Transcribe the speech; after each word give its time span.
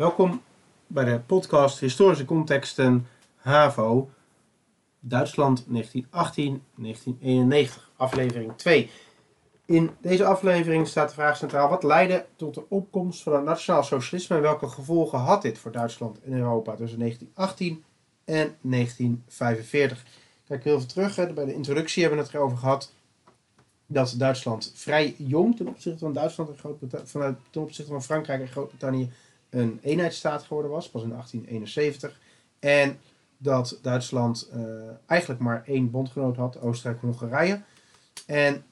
Welkom 0.00 0.42
bij 0.86 1.04
de 1.04 1.20
podcast 1.20 1.80
Historische 1.80 2.24
Contexten 2.24 3.06
HAVO 3.36 4.10
Duitsland 5.00 5.66
1918-1991, 5.66 5.68
aflevering 7.96 8.52
2. 8.56 8.90
In 9.64 9.90
deze 10.00 10.24
aflevering 10.24 10.88
staat 10.88 11.08
de 11.08 11.14
vraag 11.14 11.36
centraal: 11.36 11.68
wat 11.68 11.82
leidde 11.82 12.26
tot 12.36 12.54
de 12.54 12.68
opkomst 12.68 13.22
van 13.22 13.32
het 13.32 13.44
nationaal 13.44 13.82
socialisme 13.82 14.36
en 14.36 14.42
welke 14.42 14.68
gevolgen 14.68 15.18
had 15.18 15.42
dit 15.42 15.58
voor 15.58 15.72
Duitsland 15.72 16.20
en 16.20 16.32
Europa 16.32 16.74
tussen 16.74 16.98
1918 16.98 17.84
en 18.24 18.56
1945? 18.60 20.04
Kijk 20.46 20.64
heel 20.64 20.76
even 20.76 20.88
terug, 20.88 21.16
hè. 21.16 21.32
bij 21.32 21.44
de 21.44 21.54
introductie 21.54 22.02
hebben 22.02 22.20
we 22.20 22.26
het 22.26 22.34
erover 22.34 22.58
gehad 22.58 22.92
dat 23.86 24.14
Duitsland 24.18 24.72
vrij 24.74 25.14
jong 25.18 25.56
ten 25.56 25.68
opzichte 25.68 25.98
van 25.98 26.12
Duitsland 26.12 26.50
en 26.50 26.58
Groot-Brittannië, 26.58 27.36
ten 27.50 27.62
opzichte 27.62 27.92
van 27.92 28.02
Frankrijk 28.02 28.40
en 28.40 28.48
Groot-Brittannië 28.48 29.10
een 29.50 29.78
eenheidsstaat 29.82 30.42
geworden 30.42 30.70
was, 30.70 30.90
pas 30.90 31.02
in 31.02 31.08
1871. 31.08 32.20
En 32.58 32.98
dat 33.36 33.78
Duitsland 33.82 34.50
uh, 34.54 34.62
eigenlijk 35.06 35.40
maar 35.40 35.62
één 35.66 35.90
bondgenoot 35.90 36.36
had, 36.36 36.60
Oostenrijk-Hongarije. 36.60 37.62
En 38.26 38.64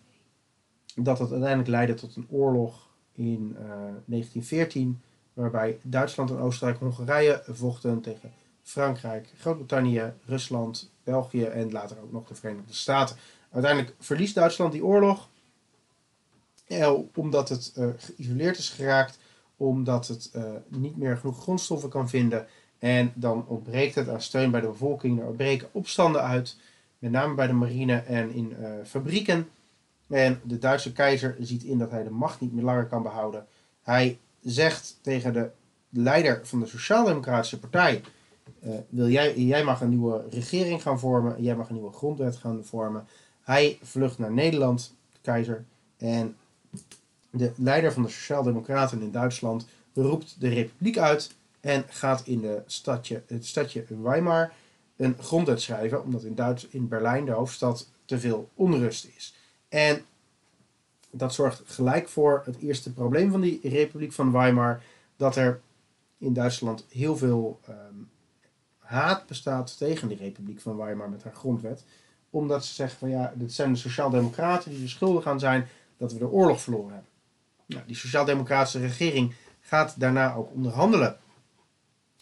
dat 0.94 1.18
dat 1.18 1.30
uiteindelijk 1.30 1.68
leidde 1.68 1.94
tot 1.94 2.16
een 2.16 2.26
oorlog 2.30 2.88
in 3.12 3.48
uh, 3.52 3.58
1914, 4.04 5.00
waarbij 5.32 5.78
Duitsland 5.82 6.30
en 6.30 6.38
Oostenrijk-Hongarije 6.38 7.42
vochten 7.46 8.00
tegen 8.00 8.32
Frankrijk, 8.62 9.28
Groot-Brittannië, 9.38 10.12
Rusland, 10.26 10.90
België 11.04 11.44
en 11.44 11.72
later 11.72 11.96
ook 12.02 12.12
nog 12.12 12.26
de 12.26 12.34
Verenigde 12.34 12.74
Staten. 12.74 13.16
Uiteindelijk 13.50 13.94
verliest 13.98 14.34
Duitsland 14.34 14.72
die 14.72 14.84
oorlog, 14.84 15.28
eh, 16.66 16.92
omdat 17.14 17.48
het 17.48 17.72
geïsoleerd 17.96 18.58
is 18.58 18.68
geraakt, 18.68 19.18
omdat 19.58 20.08
het 20.08 20.30
uh, 20.36 20.42
niet 20.68 20.96
meer 20.96 21.16
genoeg 21.16 21.42
grondstoffen 21.42 21.88
kan 21.88 22.08
vinden. 22.08 22.46
En 22.78 23.12
dan 23.14 23.44
ontbreekt 23.46 23.94
het 23.94 24.08
aan 24.08 24.22
steun 24.22 24.50
bij 24.50 24.60
de 24.60 24.66
bevolking. 24.66 25.20
Er 25.20 25.32
breken 25.32 25.68
opstanden 25.72 26.22
uit, 26.22 26.56
met 26.98 27.10
name 27.10 27.34
bij 27.34 27.46
de 27.46 27.52
marine 27.52 27.96
en 27.96 28.30
in 28.30 28.56
uh, 28.60 28.68
fabrieken. 28.84 29.48
En 30.08 30.40
de 30.44 30.58
Duitse 30.58 30.92
keizer 30.92 31.36
ziet 31.40 31.62
in 31.62 31.78
dat 31.78 31.90
hij 31.90 32.02
de 32.02 32.10
macht 32.10 32.40
niet 32.40 32.52
meer 32.52 32.64
langer 32.64 32.86
kan 32.86 33.02
behouden. 33.02 33.46
Hij 33.82 34.18
zegt 34.42 34.98
tegen 35.00 35.32
de 35.32 35.50
leider 35.88 36.40
van 36.46 36.60
de 36.60 36.66
Sociaal-Democratische 36.66 37.58
Partij: 37.58 38.02
uh, 38.64 38.74
wil 38.88 39.08
jij, 39.08 39.36
jij 39.36 39.64
mag 39.64 39.80
een 39.80 39.88
nieuwe 39.88 40.24
regering 40.30 40.82
gaan 40.82 40.98
vormen, 40.98 41.42
jij 41.42 41.56
mag 41.56 41.68
een 41.68 41.74
nieuwe 41.74 41.92
grondwet 41.92 42.36
gaan 42.36 42.64
vormen. 42.64 43.06
Hij 43.40 43.78
vlucht 43.82 44.18
naar 44.18 44.32
Nederland, 44.32 44.94
de 45.12 45.18
keizer, 45.22 45.64
en 45.96 46.36
de 47.38 47.52
leider 47.56 47.92
van 47.92 48.02
de 48.02 48.08
Sociaaldemocraten 48.08 49.02
in 49.02 49.10
Duitsland 49.10 49.66
roept 49.94 50.36
de 50.40 50.48
republiek 50.48 50.98
uit 50.98 51.34
en 51.60 51.84
gaat 51.88 52.22
in 52.26 52.40
de 52.40 52.62
stadje, 52.66 53.22
het 53.26 53.46
stadje 53.46 53.84
Weimar 54.02 54.52
een 54.96 55.16
grondwet 55.18 55.62
schrijven, 55.62 56.02
omdat 56.02 56.22
in, 56.22 56.36
in 56.70 56.88
Berlijn, 56.88 57.24
de 57.24 57.32
hoofdstad, 57.32 57.88
te 58.04 58.18
veel 58.18 58.48
onrust 58.54 59.08
is. 59.16 59.34
En 59.68 60.04
dat 61.10 61.34
zorgt 61.34 61.62
gelijk 61.66 62.08
voor 62.08 62.42
het 62.44 62.58
eerste 62.58 62.92
probleem 62.92 63.30
van 63.30 63.40
die 63.40 63.60
Republiek 63.62 64.12
van 64.12 64.32
Weimar, 64.32 64.82
dat 65.16 65.36
er 65.36 65.60
in 66.18 66.32
Duitsland 66.32 66.84
heel 66.88 67.16
veel 67.16 67.60
um, 67.68 68.10
haat 68.78 69.26
bestaat 69.26 69.78
tegen 69.78 70.08
die 70.08 70.16
Republiek 70.16 70.60
van 70.60 70.76
Weimar 70.76 71.10
met 71.10 71.22
haar 71.22 71.34
grondwet. 71.34 71.84
Omdat 72.30 72.64
ze 72.64 72.74
zeggen 72.74 72.98
van 72.98 73.08
ja, 73.08 73.32
dit 73.34 73.52
zijn 73.52 73.72
de 73.72 73.78
sociaaldemocraten 73.78 74.70
die 74.70 74.82
er 74.82 74.88
schuldig 74.88 75.26
aan 75.26 75.40
zijn 75.40 75.68
dat 75.96 76.12
we 76.12 76.18
de 76.18 76.30
oorlog 76.30 76.60
verloren 76.60 76.92
hebben. 76.92 77.10
Nou, 77.68 77.82
die 77.86 77.96
sociaal-democratische 77.96 78.78
regering 78.78 79.34
gaat 79.60 80.00
daarna 80.00 80.34
ook 80.34 80.50
onderhandelen 80.50 81.16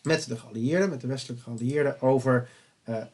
met 0.02 0.28
de 0.28 0.36
geallieerden, 0.36 0.88
met 0.88 1.00
de 1.00 1.06
westelijke 1.06 1.42
geallieerden, 1.42 2.00
over 2.00 2.48
uh, 2.88 3.04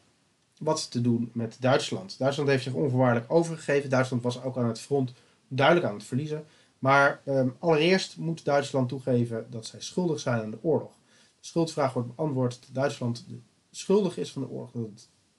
wat 0.57 0.91
te 0.91 1.01
doen 1.01 1.31
met 1.33 1.57
Duitsland. 1.59 2.17
Duitsland 2.17 2.49
heeft 2.49 2.63
zich 2.63 2.73
onvoorwaardelijk 2.73 3.31
overgegeven. 3.31 3.89
Duitsland 3.89 4.23
was 4.23 4.43
ook 4.43 4.57
aan 4.57 4.67
het 4.67 4.79
front 4.79 5.13
duidelijk 5.47 5.87
aan 5.87 5.93
het 5.93 6.03
verliezen. 6.03 6.45
Maar 6.79 7.21
um, 7.25 7.55
allereerst 7.59 8.17
moet 8.17 8.45
Duitsland 8.45 8.89
toegeven 8.89 9.45
dat 9.49 9.65
zij 9.65 9.81
schuldig 9.81 10.19
zijn 10.19 10.41
aan 10.41 10.51
de 10.51 10.63
oorlog. 10.63 10.91
De 11.39 11.47
schuldvraag 11.47 11.93
wordt 11.93 12.15
beantwoord 12.15 12.59
dat 12.61 12.69
Duitsland 12.73 13.25
schuldig 13.71 14.17
is 14.17 14.31
van 14.31 14.41
de 14.41 14.47
oorlog. 14.47 14.71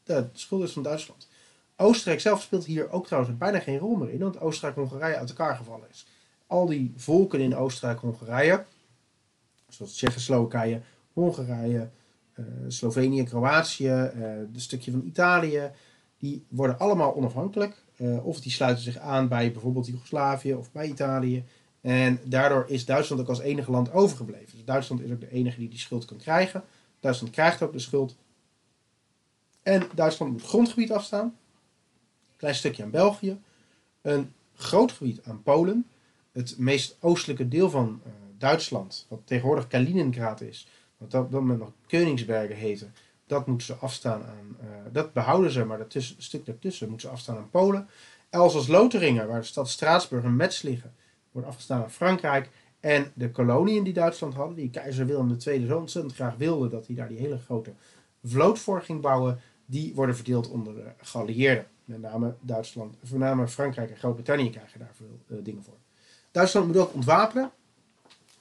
Dat 0.03 0.35
de 0.35 0.39
schuld 0.39 0.63
is 0.63 0.73
van 0.73 0.83
Duitsland. 0.83 1.29
Oostenrijk 1.77 2.21
zelf 2.21 2.43
speelt 2.43 2.65
hier 2.65 2.91
ook 2.91 3.07
trouwens 3.07 3.39
bijna 3.39 3.61
geen 3.61 3.79
rol 3.79 3.97
meer 3.97 4.11
in, 4.11 4.19
want 4.19 4.41
Oostenrijk-Hongarije 4.41 5.17
uit 5.17 5.29
elkaar 5.29 5.57
gevallen 5.57 5.89
is. 5.91 6.07
Al 6.55 6.67
die 6.67 6.93
volken 6.97 7.41
in 7.41 7.57
Oostenrijk-Hongarije, 7.57 8.65
zoals 9.69 9.93
Tsjechoslowakije, 9.93 10.81
Hongarije, 11.13 11.91
uh, 12.35 12.45
Slovenië, 12.69 13.25
Kroatië, 13.25 14.11
uh, 14.17 14.37
een 14.37 14.61
stukje 14.61 14.91
van 14.91 15.03
Italië, 15.05 15.71
die 16.19 16.45
worden 16.49 16.79
allemaal 16.79 17.15
onafhankelijk. 17.15 17.83
Uh, 17.97 18.27
of 18.27 18.41
die 18.41 18.53
sluiten 18.53 18.85
zich 18.85 18.99
aan 18.99 19.29
bij 19.29 19.53
bijvoorbeeld 19.53 19.87
Joegoslavië 19.87 20.55
of 20.55 20.73
bij 20.73 20.89
Italië. 20.89 21.45
En 21.81 22.21
daardoor 22.25 22.65
is 22.69 22.85
Duitsland 22.85 23.23
ook 23.23 23.29
als 23.29 23.41
enige 23.41 23.71
land 23.71 23.93
overgebleven. 23.93 24.57
Dus 24.57 24.65
Duitsland 24.65 25.03
is 25.03 25.11
ook 25.11 25.21
de 25.21 25.31
enige 25.31 25.59
die 25.59 25.69
die 25.69 25.79
schuld 25.79 26.05
kan 26.05 26.17
krijgen. 26.17 26.65
Duitsland 27.01 27.33
krijgt 27.33 27.63
ook 27.63 27.73
de 27.73 27.79
schuld. 27.79 28.17
En 29.63 29.89
Duitsland 29.95 30.33
moet 30.33 30.43
grondgebied 30.43 30.93
afstaan. 30.93 31.25
Een 31.25 32.37
klein 32.37 32.55
stukje 32.55 32.83
aan 32.83 32.91
België. 32.91 33.41
Een 34.03 34.33
groot 34.55 34.93
gebied 34.93 35.25
aan 35.25 35.43
Polen. 35.43 35.87
Het 36.35 36.59
meest 36.59 36.97
oostelijke 37.01 37.49
deel 37.49 37.71
van 37.71 38.01
uh, 38.07 38.13
Duitsland, 38.39 39.07
wat 39.09 39.21
tegenwoordig 39.25 39.67
Kaliningrad 39.67 40.41
is, 40.41 40.69
wat 40.97 41.11
dat 41.11 41.31
dan 41.31 41.47
met 41.47 41.59
nog 41.59 41.73
Koningsbergen 41.87 42.57
heette, 42.57 42.87
dat 43.27 43.47
moeten 43.47 43.67
ze 43.67 43.75
afstaan 43.75 44.23
aan, 44.23 44.57
uh, 44.61 44.67
dat 44.93 45.13
behouden 45.13 45.51
ze, 45.51 45.65
maar 45.65 45.79
dat 45.79 45.97
stuk 46.19 46.47
daartussen 46.47 46.89
moeten 46.89 47.09
ze 47.09 47.15
afstaan 47.15 47.37
aan 47.37 47.51
Polen. 47.51 47.89
Elsass-Lotharingen, 48.31 49.29
waar 49.29 49.41
de 49.41 49.47
stad 49.47 49.69
Straatsburg 49.69 50.25
en 50.25 50.37
Metz 50.37 50.63
liggen, 50.63 50.95
wordt 51.33 51.49
afgestaan 51.49 51.83
aan 51.83 51.91
Frankrijk. 51.91 52.51
En 52.81 53.13
de 53.15 53.31
koloniën 53.31 53.85
die 53.85 53.93
Duitsland 53.93 54.35
hadden, 54.35 54.57
die 54.57 54.71
keizer 54.71 55.07
Willem 55.07 55.37
II 55.47 55.67
zo 55.67 55.79
ontzettend 55.79 56.15
graag 56.15 56.37
wilde 56.37 56.69
dat 56.69 56.87
hij 56.87 56.97
daar 56.97 57.09
die 57.09 57.19
hele 57.19 57.39
grote 57.39 57.73
vloot 58.25 58.59
voor 58.59 58.83
ging 58.83 59.01
bouwen, 59.01 59.41
die 59.67 59.95
worden 59.95 60.15
verdeeld 60.15 60.51
onder 60.51 60.75
de 60.75 60.93
geallieerden. 60.97 61.67
Met 61.85 62.01
name 62.01 62.35
Duitsland, 62.41 62.97
name 63.13 63.49
Frankrijk 63.49 63.91
en 63.91 63.97
Groot-Brittannië 63.97 64.51
krijgen 64.51 64.79
daar 64.79 64.95
veel 64.95 65.21
uh, 65.29 65.39
dingen 65.45 65.63
voor. 65.63 65.84
Duitsland 66.35 66.67
moet 66.67 66.77
ook 66.77 66.95
ontwapenen. 66.95 67.51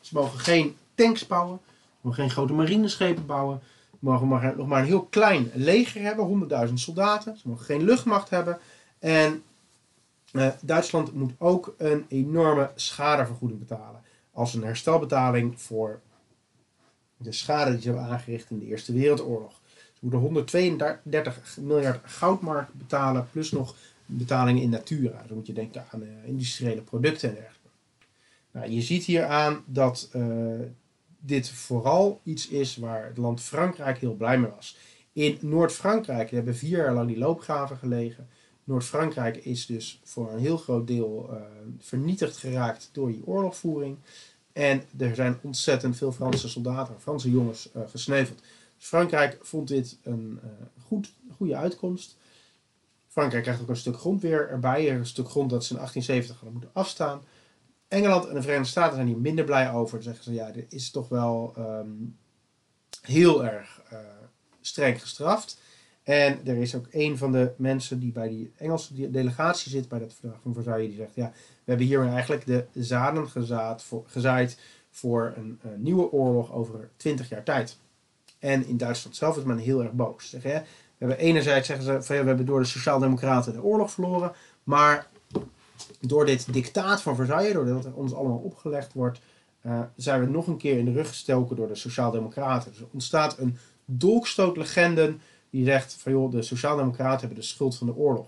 Ze 0.02 0.14
mogen 0.14 0.40
geen 0.40 0.78
tanks 0.96 1.28
bouwen, 1.28 1.60
ze 1.68 1.98
mogen 2.02 2.20
geen 2.22 2.32
grote 2.32 2.54
marineschepen 2.54 3.26
bouwen, 3.26 3.62
ze 3.92 3.98
mogen 4.00 4.28
maar, 4.28 4.54
nog 4.58 4.68
maar 4.68 4.80
een 4.80 4.86
heel 4.86 5.04
klein 5.04 5.52
leger 5.54 6.02
hebben, 6.02 6.50
100.000 6.68 6.74
soldaten, 6.74 7.38
ze 7.38 7.48
mogen 7.48 7.66
geen 7.66 7.84
luchtmacht 7.84 8.30
hebben. 8.30 8.58
En 9.00 9.44
uh, 10.32 10.48
Duitsland 10.62 11.14
moet 11.14 11.34
ook 11.38 11.76
een 11.78 12.06
enorme 12.08 12.72
schadevergoeding 12.76 13.60
betalen. 13.60 14.02
Als 14.32 14.54
een 14.54 14.64
herstelbetaling 14.64 15.62
voor 15.62 16.02
de 17.18 17.32
schade 17.32 17.72
die 17.72 17.82
ze 17.82 17.88
hebben 17.88 18.06
aangericht 18.06 18.50
in 18.50 18.60
de 18.60 18.66
Eerste 18.66 18.94
Wereldoorlog. 18.94 19.62
Ze 19.76 20.00
moeten 20.00 20.20
132 20.20 21.58
miljard 21.62 22.00
goudmark 22.04 22.70
betalen, 22.72 23.28
plus 23.32 23.52
nog 23.52 23.76
betalingen 24.06 24.62
in 24.62 24.70
natura. 24.70 25.24
Dan 25.28 25.38
moet 25.38 25.48
je 25.48 25.54
denken 25.54 25.86
aan 25.92 26.02
uh, 26.02 26.28
industriële 26.28 26.82
producten 26.82 27.30
en 27.30 27.36
dergelijke. 27.36 27.63
Nou, 28.54 28.70
je 28.72 28.82
ziet 28.82 29.04
hier 29.04 29.26
aan 29.26 29.64
dat 29.66 30.10
uh, 30.16 30.60
dit 31.20 31.50
vooral 31.50 32.20
iets 32.24 32.48
is 32.48 32.76
waar 32.76 33.06
het 33.06 33.18
land 33.18 33.42
Frankrijk 33.42 33.98
heel 33.98 34.16
blij 34.16 34.38
mee 34.38 34.52
was. 34.52 34.78
In 35.14 35.38
Noord-Frankrijk 35.42 36.32
hebben 36.32 36.56
vier 36.56 36.78
jaar 36.78 36.94
lang 36.94 37.08
die 37.08 37.18
loopgraven 37.18 37.78
gelegen. 37.78 38.28
Noord-Frankrijk 38.64 39.38
is 39.38 39.66
dus 39.66 40.00
voor 40.04 40.32
een 40.32 40.40
heel 40.40 40.58
groot 40.58 40.88
deel 40.88 41.30
uh, 41.32 41.42
vernietigd 41.80 42.38
geraakt 42.38 42.90
door 42.92 43.08
die 43.08 43.26
oorlogvoering. 43.26 43.98
En 44.54 44.84
er 44.98 45.16
zijn 45.16 45.40
ontzettend 45.42 45.98
veel 45.98 46.12
Franse 46.12 46.50
soldaten, 46.50 47.00
Franse 47.00 47.32
jongens 47.32 47.70
uh, 47.76 47.82
gesneuveld. 47.88 48.40
Dus 48.78 48.88
Frankrijk 48.88 49.38
vond 49.42 49.68
dit 49.68 49.98
een 50.04 50.40
goed, 50.86 51.14
goede 51.38 51.56
uitkomst. 51.56 52.18
Frankrijk 53.08 53.44
krijgt 53.44 53.62
ook 53.62 53.70
een 53.70 53.76
stuk 53.76 53.98
grond 53.98 54.22
weer 54.22 54.50
erbij. 54.50 54.92
Een 54.92 55.06
stuk 55.06 55.30
grond 55.30 55.50
dat 55.50 55.66
ze 55.66 55.74
in 55.74 55.80
1870 55.80 56.36
hadden 56.36 56.54
moeten 56.54 56.82
afstaan. 56.82 57.22
Engeland 57.94 58.28
en 58.28 58.34
de 58.34 58.42
Verenigde 58.42 58.70
Staten 58.70 58.96
zijn 58.96 59.08
hier 59.08 59.18
minder 59.18 59.46
blij 59.46 59.72
over. 59.72 59.94
Dan 59.94 60.04
zeggen 60.04 60.24
ze, 60.24 60.34
ja, 60.34 60.52
dit 60.52 60.74
is 60.74 60.92
toch 60.92 61.10
wel 61.10 61.54
um, 61.58 62.18
heel 63.02 63.46
erg 63.46 63.82
uh, 63.94 64.00
streng 64.62 65.02
gestraft. 65.02 65.62
En 66.04 66.40
er 66.46 66.58
is 66.58 66.76
ook 66.76 66.88
een 66.92 67.18
van 67.18 67.32
de 67.32 67.54
mensen 67.58 68.00
die 68.00 68.12
bij 68.12 68.28
die 68.28 68.52
Engelse 68.58 69.12
delegatie 69.12 69.72
zit 69.72 69.88
bij 69.88 70.00
dat 70.00 70.14
verdrag 70.14 70.40
van 70.42 70.54
Versailles, 70.54 70.88
die 70.88 70.98
zegt, 70.98 71.16
ja, 71.16 71.32
we 71.36 71.64
hebben 71.66 71.86
hier 71.86 72.08
eigenlijk 72.08 72.46
de 72.46 72.66
zaden 72.74 73.30
voor, 73.80 74.04
gezaaid 74.06 74.60
voor 74.90 75.34
een, 75.36 75.60
een 75.62 75.82
nieuwe 75.82 76.12
oorlog 76.12 76.52
over 76.52 76.90
twintig 76.98 77.30
jaar 77.30 77.44
tijd. 77.44 77.78
En 78.40 78.68
in 78.68 78.78
Duitsland 78.78 79.16
zelf 79.16 79.38
is 79.38 79.44
men 79.44 79.58
heel 79.58 79.84
erg 79.84 79.92
boos. 79.92 80.30
Zeg, 80.30 80.44
hè? 80.44 80.60
We 80.60 81.10
hebben 81.10 81.18
enerzijds 81.18 81.68
zeggen 81.68 81.86
ze, 81.86 82.02
van, 82.02 82.16
ja, 82.16 82.22
we 82.22 82.28
hebben 82.28 82.46
door 82.46 82.60
de 82.60 82.66
Sociaaldemocraten 82.66 83.54
de 83.54 83.64
oorlog 83.64 83.92
verloren, 83.92 84.32
maar 84.64 85.08
door 86.00 86.26
dit 86.26 86.54
dictaat 86.54 87.02
van 87.02 87.16
Versailles, 87.16 87.54
doordat 87.54 87.86
er 87.86 87.94
ons 87.94 88.14
allemaal 88.14 88.38
opgelegd 88.38 88.94
wordt, 88.94 89.20
uh, 89.66 89.82
zijn 89.96 90.20
we 90.20 90.26
nog 90.26 90.48
een 90.48 90.58
keer 90.58 90.78
in 90.78 90.86
de 90.86 90.92
rug 90.92 91.08
gestoken 91.08 91.56
door 91.56 91.68
de 91.68 91.76
Sociaaldemocraten. 91.76 92.72
Dus 92.72 92.80
er 92.80 92.88
ontstaat 92.92 93.38
een 93.38 93.58
dolkstootlegende 93.86 95.16
die 95.50 95.66
zegt 95.66 95.94
van 95.94 96.12
joh, 96.12 96.32
de 96.32 96.42
Sociaaldemocraten 96.42 97.20
hebben 97.20 97.38
de 97.38 97.48
schuld 97.48 97.78
van 97.78 97.88
de 97.88 97.96
oorlog. 97.96 98.28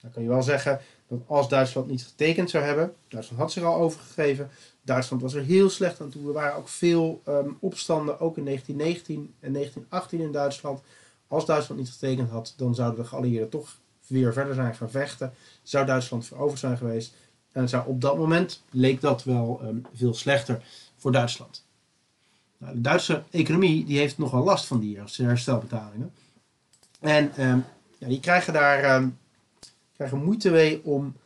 Dan 0.00 0.10
kan 0.10 0.22
je 0.22 0.28
wel 0.28 0.42
zeggen 0.42 0.80
dat 1.08 1.20
als 1.26 1.48
Duitsland 1.48 1.88
niet 1.88 2.04
getekend 2.04 2.50
zou 2.50 2.64
hebben, 2.64 2.94
Duitsland 3.08 3.42
had 3.42 3.52
zich 3.52 3.62
al 3.62 3.74
overgegeven, 3.74 4.50
Duitsland 4.84 5.22
was 5.22 5.34
er 5.34 5.42
heel 5.42 5.70
slecht 5.70 6.00
aan 6.00 6.08
toe. 6.08 6.26
Er 6.26 6.32
waren 6.32 6.56
ook 6.56 6.68
veel 6.68 7.20
ehm, 7.24 7.48
opstanden, 7.60 8.20
ook 8.20 8.36
in 8.36 8.44
1919 8.44 9.34
en 9.40 9.52
1918 9.52 10.20
in 10.20 10.32
Duitsland. 10.32 10.80
Als 11.28 11.46
Duitsland 11.46 11.80
niet 11.80 11.90
getekend 11.90 12.30
had, 12.30 12.54
dan 12.56 12.74
zouden 12.74 13.02
de 13.02 13.08
geallieerden 13.08 13.48
toch 13.48 13.76
weer 14.12 14.32
verder 14.32 14.54
zijn 14.54 14.74
gaan 14.74 14.90
vechten. 14.90 15.32
Zou 15.62 15.86
Duitsland 15.86 16.26
veroverd 16.26 16.60
zijn 16.60 16.76
geweest. 16.76 17.14
En 17.52 17.68
zou 17.68 17.86
op 17.86 18.00
dat 18.00 18.16
moment 18.16 18.62
leek 18.70 19.00
dat 19.00 19.24
wel 19.24 19.60
ehm, 19.62 19.76
veel 19.94 20.14
slechter 20.14 20.62
voor 20.96 21.12
Duitsland. 21.12 21.64
Nou, 22.58 22.74
de 22.74 22.80
Duitse 22.80 23.22
economie 23.30 23.84
die 23.84 23.98
heeft 23.98 24.18
nogal 24.18 24.44
last 24.44 24.66
van 24.66 24.80
die 24.80 24.98
herstelbetalingen. 25.16 26.12
En 27.00 27.32
ehm, 27.36 27.58
ja, 27.98 28.08
die 28.08 28.20
krijgen 28.20 28.52
daar 28.52 29.10
krijgen 29.94 30.24
moeite 30.24 30.50
mee 30.50 30.84
om 30.84 31.16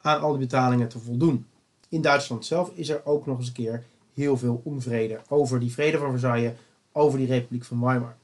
aan 0.00 0.20
al 0.20 0.30
die 0.30 0.40
betalingen 0.40 0.88
te 0.88 0.98
voldoen. 0.98 1.46
In 1.88 2.02
Duitsland 2.02 2.46
zelf 2.46 2.70
is 2.74 2.88
er 2.88 3.00
ook 3.04 3.26
nog 3.26 3.38
eens 3.38 3.46
een 3.46 3.52
keer 3.52 3.84
heel 4.14 4.36
veel 4.36 4.60
onvrede 4.64 5.20
over 5.28 5.60
die 5.60 5.72
vrede 5.72 5.98
van 5.98 6.10
Versailles, 6.10 6.52
over 6.92 7.18
die 7.18 7.26
Republiek 7.26 7.64
van 7.64 7.80
Weimar. 7.80 8.16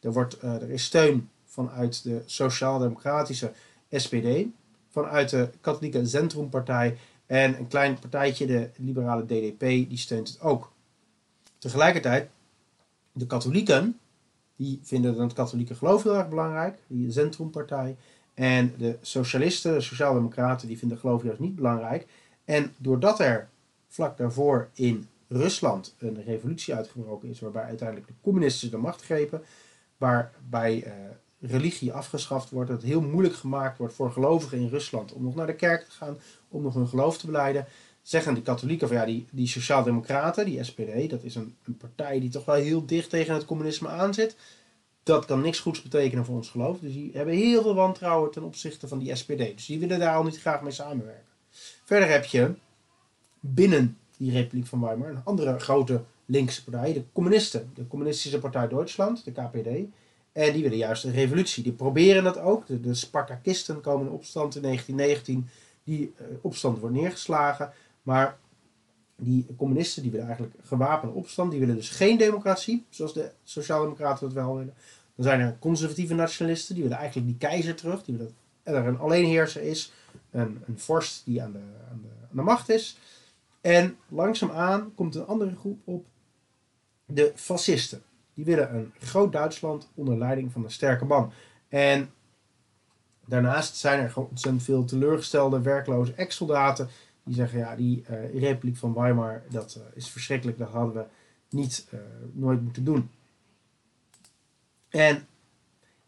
Er, 0.00 0.12
wordt, 0.12 0.44
uh, 0.44 0.62
er 0.62 0.70
is 0.70 0.84
steun 0.84 1.30
vanuit 1.56 2.02
de 2.02 2.22
Sociaal-Democratische 2.26 3.52
SPD, 3.90 4.46
vanuit 4.88 5.30
de 5.30 5.50
katholieke 5.60 6.06
Zentrumpartij 6.06 6.96
en 7.26 7.58
een 7.58 7.68
klein 7.68 7.98
partijtje, 7.98 8.46
de 8.46 8.70
liberale 8.76 9.24
DDP, 9.24 9.60
die 9.60 9.96
steunt 9.96 10.28
het 10.28 10.40
ook. 10.40 10.72
Tegelijkertijd, 11.58 12.30
de 13.12 13.26
katholieken, 13.26 13.98
die 14.56 14.80
vinden 14.82 15.20
het 15.20 15.32
katholieke 15.32 15.74
geloof 15.74 16.02
heel 16.02 16.16
erg 16.16 16.28
belangrijk, 16.28 16.78
die 16.86 17.10
Zentrumpartij. 17.10 17.96
En 18.34 18.74
de 18.78 18.98
socialisten, 19.00 19.74
de 19.74 19.80
sociaaldemocraten, 19.80 20.68
die 20.68 20.78
vinden 20.78 20.98
geloof 20.98 21.22
juist 21.22 21.40
niet 21.40 21.56
belangrijk. 21.56 22.06
En 22.44 22.74
doordat 22.76 23.20
er 23.20 23.48
vlak 23.88 24.16
daarvoor 24.16 24.68
in 24.74 25.08
Rusland 25.28 25.94
een 25.98 26.22
revolutie 26.24 26.74
uitgebroken 26.74 27.28
is, 27.28 27.40
waarbij 27.40 27.64
uiteindelijk 27.64 28.08
de 28.08 28.14
communisten 28.22 28.70
de 28.70 28.76
macht 28.76 29.04
grepen, 29.04 29.42
waarbij 29.96 30.86
uh, 30.86 30.92
religie 31.46 31.92
afgeschaft 31.92 32.50
wordt, 32.50 32.70
dat 32.70 32.80
het 32.80 32.90
heel 32.90 33.00
moeilijk 33.00 33.34
gemaakt 33.34 33.78
wordt 33.78 33.94
voor 33.94 34.12
gelovigen 34.12 34.58
in 34.58 34.68
Rusland 34.68 35.12
om 35.12 35.22
nog 35.24 35.34
naar 35.34 35.46
de 35.46 35.54
kerk 35.54 35.84
te 35.84 35.90
gaan, 35.90 36.18
om 36.48 36.62
nog 36.62 36.74
hun 36.74 36.88
geloof 36.88 37.18
te 37.18 37.26
beleiden, 37.26 37.66
zeggen 38.02 38.34
die 38.34 38.42
katholieken 38.42 38.88
van 38.88 38.96
ja, 38.96 39.04
die, 39.04 39.26
die 39.30 39.48
sociaaldemocraten, 39.48 40.44
die 40.44 40.64
SPD, 40.64 41.10
dat 41.10 41.22
is 41.22 41.34
een, 41.34 41.56
een 41.64 41.76
partij 41.76 42.20
die 42.20 42.30
toch 42.30 42.44
wel 42.44 42.54
heel 42.54 42.86
dicht 42.86 43.10
tegen 43.10 43.34
het 43.34 43.44
communisme 43.44 43.88
aanzit 43.88 44.36
dat 45.06 45.24
kan 45.24 45.40
niks 45.40 45.60
goeds 45.60 45.82
betekenen 45.82 46.24
voor 46.24 46.36
ons 46.36 46.50
geloof. 46.50 46.78
Dus 46.78 46.92
die 46.92 47.10
hebben 47.14 47.34
heel 47.34 47.62
veel 47.62 47.74
wantrouwen 47.74 48.30
ten 48.30 48.42
opzichte 48.42 48.88
van 48.88 48.98
die 48.98 49.14
SPD. 49.14 49.38
Dus 49.38 49.66
die 49.66 49.78
willen 49.78 49.98
daar 49.98 50.14
al 50.14 50.24
niet 50.24 50.40
graag 50.40 50.62
mee 50.62 50.72
samenwerken. 50.72 51.32
Verder 51.84 52.08
heb 52.08 52.24
je 52.24 52.54
binnen 53.40 53.98
die 54.16 54.32
Republiek 54.32 54.66
van 54.66 54.80
Weimar 54.80 55.08
een 55.08 55.24
andere 55.24 55.58
grote 55.58 56.04
linkse 56.24 56.64
partij, 56.64 56.92
de 56.92 57.04
communisten. 57.12 57.70
De 57.74 57.86
Communistische 57.86 58.38
Partij 58.38 58.68
Duitsland, 58.68 59.24
de 59.24 59.32
KPD. 59.32 59.68
En 60.36 60.52
die 60.52 60.62
willen 60.62 60.78
juist 60.78 61.04
een 61.04 61.12
revolutie. 61.12 61.62
Die 61.62 61.72
proberen 61.72 62.24
dat 62.24 62.38
ook. 62.38 62.66
De, 62.82 62.94
Spartakisten 62.94 63.80
komen 63.80 64.06
in 64.06 64.12
opstand 64.12 64.56
in 64.56 64.62
1919. 64.62 65.48
Die 65.84 66.00
uh, 66.00 66.26
opstand 66.40 66.78
wordt 66.78 66.94
neergeslagen. 66.94 67.72
Maar 68.02 68.38
die 69.16 69.46
communisten 69.56 70.02
die 70.02 70.10
willen 70.10 70.26
eigenlijk 70.26 70.56
gewapende 70.62 71.14
opstand. 71.14 71.50
Die 71.50 71.60
willen 71.60 71.74
dus 71.74 71.88
geen 71.88 72.18
democratie, 72.18 72.84
zoals 72.88 73.14
de 73.14 73.30
Sociaaldemocraten 73.44 74.26
dat 74.26 74.34
wel 74.34 74.56
willen. 74.56 74.74
Dan 75.14 75.24
zijn 75.24 75.40
er 75.40 75.56
conservatieve 75.58 76.14
nationalisten, 76.14 76.74
die 76.74 76.82
willen 76.82 76.98
eigenlijk 76.98 77.28
die 77.28 77.48
keizer 77.48 77.74
terug. 77.74 78.04
Die 78.04 78.16
willen 78.16 78.34
dat 78.62 78.74
er 78.74 78.86
een 78.86 78.98
alleenheerser 78.98 79.62
is, 79.62 79.92
een, 80.30 80.62
een 80.66 80.78
vorst 80.78 81.22
die 81.24 81.42
aan 81.42 81.52
de, 81.52 81.58
aan, 81.90 82.00
de, 82.02 82.08
aan 82.22 82.36
de 82.36 82.42
macht 82.42 82.68
is. 82.68 82.98
En 83.60 83.96
langzaamaan 84.08 84.94
komt 84.94 85.14
een 85.14 85.26
andere 85.26 85.56
groep 85.56 85.78
op, 85.84 86.04
de 87.06 87.32
fascisten. 87.34 88.02
Die 88.36 88.44
willen 88.44 88.74
een 88.74 88.92
groot 88.98 89.32
Duitsland 89.32 89.88
onder 89.94 90.18
leiding 90.18 90.52
van 90.52 90.64
een 90.64 90.70
sterke 90.70 91.04
man. 91.04 91.32
En 91.68 92.10
daarnaast 93.24 93.76
zijn 93.76 94.00
er 94.00 94.12
ontzettend 94.16 94.62
veel 94.62 94.84
teleurgestelde, 94.84 95.60
werkloze 95.60 96.12
ex-soldaten 96.12 96.88
die 97.26 97.34
zeggen, 97.34 97.58
ja, 97.58 97.76
die 97.76 98.04
uh, 98.10 98.40
Republiek 98.40 98.76
van 98.76 98.94
Weimar, 98.94 99.42
dat 99.50 99.76
uh, 99.78 99.84
is 99.94 100.08
verschrikkelijk, 100.08 100.58
dat 100.58 100.68
hadden 100.68 100.94
we 100.94 101.04
niet, 101.56 101.86
uh, 101.94 102.00
nooit 102.32 102.62
moeten 102.62 102.84
doen. 102.84 103.10
En 104.88 105.26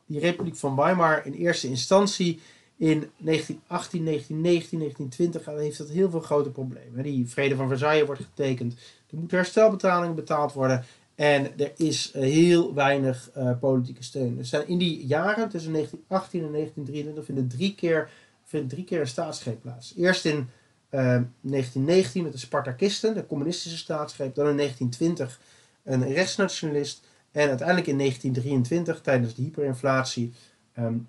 die 0.07 0.21
Republiek 0.21 0.57
van 0.57 0.77
Weimar 0.77 1.27
in 1.27 1.33
eerste 1.33 1.69
instantie 1.69 2.41
in 2.77 3.11
1918, 3.17 4.05
1919, 4.05 4.79
1920 4.79 5.45
heeft 5.45 5.79
dat 5.79 5.89
heel 5.89 6.11
veel 6.11 6.21
grote 6.21 6.51
problemen. 6.51 7.03
Die 7.03 7.29
vrede 7.29 7.57
van 7.57 7.69
Versailles 7.69 8.07
wordt 8.07 8.23
getekend, 8.23 8.73
er 9.11 9.17
moeten 9.17 9.37
herstelbetalingen 9.37 10.15
betaald 10.15 10.53
worden 10.53 10.85
en 11.19 11.59
er 11.59 11.73
is 11.77 12.13
heel 12.13 12.75
weinig 12.75 13.31
politieke 13.61 14.03
steun. 14.03 14.39
Er 14.39 14.45
zijn 14.45 14.69
in 14.69 14.79
die 14.79 15.07
jaren 15.07 15.49
tussen 15.49 15.73
1918 15.73 16.45
en 16.45 16.53
1923 16.53 17.25
vinden 17.25 17.49
drie 17.49 17.75
keer, 17.75 18.11
vindt 18.45 18.71
drie 18.71 18.85
keer 18.85 19.01
een 19.01 19.07
staatsgreep 19.07 19.61
plaats. 19.61 19.95
Eerst 19.97 20.25
in 20.25 20.49
1919 20.91 22.15
ehm, 22.15 22.23
met 22.23 22.33
de 22.33 22.39
Spartakisten, 22.39 23.15
de 23.15 23.27
communistische 23.27 23.79
staatsgreep. 23.79 24.35
Dan 24.35 24.49
in 24.49 24.57
1920 24.57 25.41
een 25.85 26.13
rechtsnationalist. 26.13 27.07
En 27.33 27.49
uiteindelijk 27.49 27.87
in 27.87 27.99
1923, 27.99 29.01
tijdens 29.01 29.35
de 29.35 29.43
hyperinflatie, 29.43 30.33
um, 30.79 31.09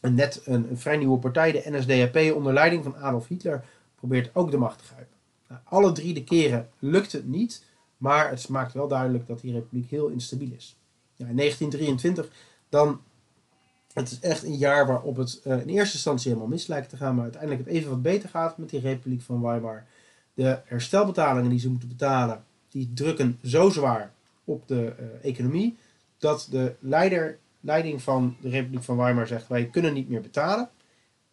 net 0.00 0.40
een, 0.44 0.70
een, 0.70 0.78
vrij 0.78 0.96
nieuwe 0.96 1.18
partij, 1.18 1.52
de 1.52 1.62
NSDAP, 1.64 2.34
onder 2.34 2.52
leiding 2.52 2.84
van 2.84 2.96
Adolf 2.96 3.28
Hitler, 3.28 3.64
probeert 3.94 4.30
ook 4.34 4.50
de 4.50 4.56
macht 4.56 4.78
te 4.78 4.84
grijpen. 4.84 5.16
Nou, 5.48 5.60
alle 5.64 5.92
drie 5.92 6.14
de 6.14 6.24
keren 6.24 6.68
lukt 6.78 7.12
het 7.12 7.26
niet, 7.26 7.64
maar 7.98 8.30
het 8.30 8.48
maakt 8.48 8.72
wel 8.72 8.88
duidelijk 8.88 9.26
dat 9.26 9.40
die 9.40 9.52
republiek 9.52 9.90
heel 9.90 10.08
instabiel 10.08 10.52
is. 10.56 10.76
Ja, 11.14 11.26
in 11.26 11.36
1923 11.36 12.30
dan 12.68 13.00
het 13.92 14.10
is 14.10 14.20
echt 14.20 14.42
een 14.42 14.56
jaar 14.56 14.86
waarop 14.86 15.16
het 15.16 15.40
uh, 15.44 15.52
in 15.52 15.68
eerste 15.68 15.94
instantie 15.94 16.28
helemaal 16.28 16.50
mis 16.50 16.66
lijkt 16.66 16.88
te 16.88 16.96
gaan, 16.96 17.14
maar 17.14 17.22
uiteindelijk 17.22 17.64
het 17.64 17.74
even 17.74 17.90
wat 17.90 18.02
beter 18.02 18.28
gaat 18.28 18.58
met 18.58 18.70
die 18.70 18.80
Republiek 18.80 19.22
van 19.22 19.42
Weimar. 19.42 19.86
De 20.34 20.60
herstelbetalingen 20.64 21.50
die 21.50 21.58
ze 21.58 21.70
moeten 21.70 21.88
betalen, 21.88 22.44
die 22.68 22.92
drukken 22.94 23.38
zo 23.44 23.70
zwaar 23.70 24.12
op 24.44 24.68
de 24.68 24.94
uh, 25.00 25.30
economie, 25.30 25.76
dat 26.18 26.48
de 26.50 26.74
leider, 26.80 27.38
leiding 27.60 28.02
van 28.02 28.36
de 28.40 28.48
Republiek 28.48 28.82
van 28.82 28.96
Weimar 28.96 29.26
zegt, 29.26 29.48
wij 29.48 29.66
kunnen 29.66 29.94
niet 29.94 30.08
meer 30.08 30.20
betalen. 30.20 30.68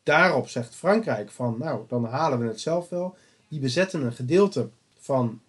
Daarop 0.04 0.50
zegt 0.50 0.76
Frankrijk 0.76 1.32
van, 1.32 1.56
nou, 1.60 1.84
dan 1.88 2.06
halen 2.06 2.40
we 2.40 2.48
het 2.48 2.62
zelf 2.62 2.90
wel. 2.90 3.16
Die 3.48 3.60
bezetten 3.60 4.02
een 4.02 4.14
gedeelte 4.14 4.70
van, 5.00 5.42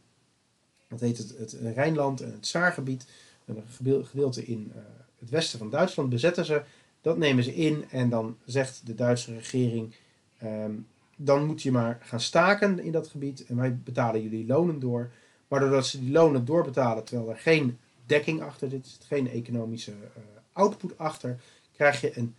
wat 0.88 1.00
heet 1.00 1.18
het, 1.18 1.38
het 1.38 1.56
Rijnland 1.74 2.20
en 2.20 2.32
het 2.32 2.46
Saargebied, 2.46 3.06
een 3.44 3.62
gedeelte 4.04 4.44
in 4.44 4.72
uh, 4.76 4.82
het 5.18 5.30
westen 5.30 5.58
van 5.58 5.70
Duitsland, 5.70 6.08
bezetten 6.08 6.44
ze 6.44 6.62
dat 7.00 7.18
nemen 7.18 7.44
ze 7.44 7.54
in 7.54 7.84
en 7.90 8.08
dan 8.08 8.36
zegt 8.44 8.86
de 8.86 8.94
Duitse 8.94 9.34
regering: 9.34 9.94
ehm, 10.38 10.72
dan 11.16 11.46
moet 11.46 11.62
je 11.62 11.72
maar 11.72 11.98
gaan 12.00 12.20
staken 12.20 12.78
in 12.78 12.92
dat 12.92 13.08
gebied 13.08 13.46
en 13.46 13.56
wij 13.56 13.76
betalen 13.76 14.22
jullie 14.22 14.46
lonen 14.46 14.78
door. 14.78 15.10
Maar 15.48 15.60
doordat 15.60 15.86
ze 15.86 16.00
die 16.00 16.10
lonen 16.10 16.44
doorbetalen 16.44 17.04
terwijl 17.04 17.30
er 17.30 17.36
geen 17.36 17.78
dekking 18.06 18.42
achter 18.42 18.70
zit, 18.70 18.98
geen 19.06 19.30
economische 19.30 19.90
uh, 19.90 20.22
output 20.52 20.98
achter, 20.98 21.40
krijg 21.72 22.00
je 22.00 22.18
een 22.18 22.34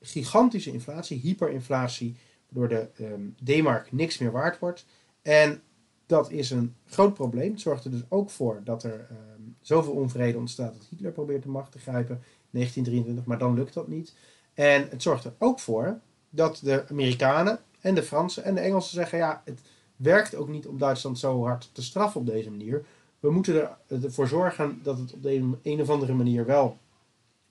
gigantische 0.00 0.72
inflatie, 0.72 1.18
hyperinflatie, 1.18 2.16
waardoor 2.48 2.78
de 2.96 3.04
um, 3.04 3.34
D-mark 3.44 3.92
niks 3.92 4.18
meer 4.18 4.32
waard 4.32 4.58
wordt. 4.58 4.86
En 5.22 5.62
dat 6.08 6.30
is 6.30 6.50
een 6.50 6.74
groot 6.86 7.14
probleem. 7.14 7.50
Het 7.50 7.60
zorgt 7.60 7.84
er 7.84 7.90
dus 7.90 8.04
ook 8.08 8.30
voor 8.30 8.60
dat 8.64 8.82
er 8.82 9.08
um, 9.10 9.56
zoveel 9.60 9.92
onvrede 9.92 10.38
ontstaat 10.38 10.74
dat 10.74 10.86
Hitler 10.90 11.12
probeert 11.12 11.42
de 11.42 11.48
macht 11.48 11.72
te 11.72 11.78
grijpen. 11.78 12.22
1923, 12.50 13.24
maar 13.24 13.38
dan 13.38 13.54
lukt 13.54 13.74
dat 13.74 13.88
niet. 13.88 14.14
En 14.54 14.88
het 14.90 15.02
zorgt 15.02 15.24
er 15.24 15.32
ook 15.38 15.60
voor 15.60 15.98
dat 16.30 16.60
de 16.62 16.84
Amerikanen 16.90 17.58
en 17.80 17.94
de 17.94 18.02
Fransen 18.02 18.44
en 18.44 18.54
de 18.54 18.60
Engelsen 18.60 18.94
zeggen: 18.94 19.18
ja, 19.18 19.42
het 19.44 19.60
werkt 19.96 20.34
ook 20.34 20.48
niet 20.48 20.66
om 20.66 20.78
Duitsland 20.78 21.18
zo 21.18 21.44
hard 21.44 21.70
te 21.72 21.82
straffen 21.82 22.20
op 22.20 22.26
deze 22.26 22.50
manier. 22.50 22.84
We 23.20 23.30
moeten 23.30 23.68
ervoor 23.88 24.28
zorgen 24.28 24.80
dat 24.82 24.98
het 24.98 25.12
op 25.12 25.22
de 25.22 25.56
een 25.62 25.80
of 25.80 25.90
andere 25.90 26.14
manier 26.14 26.46
wel 26.46 26.78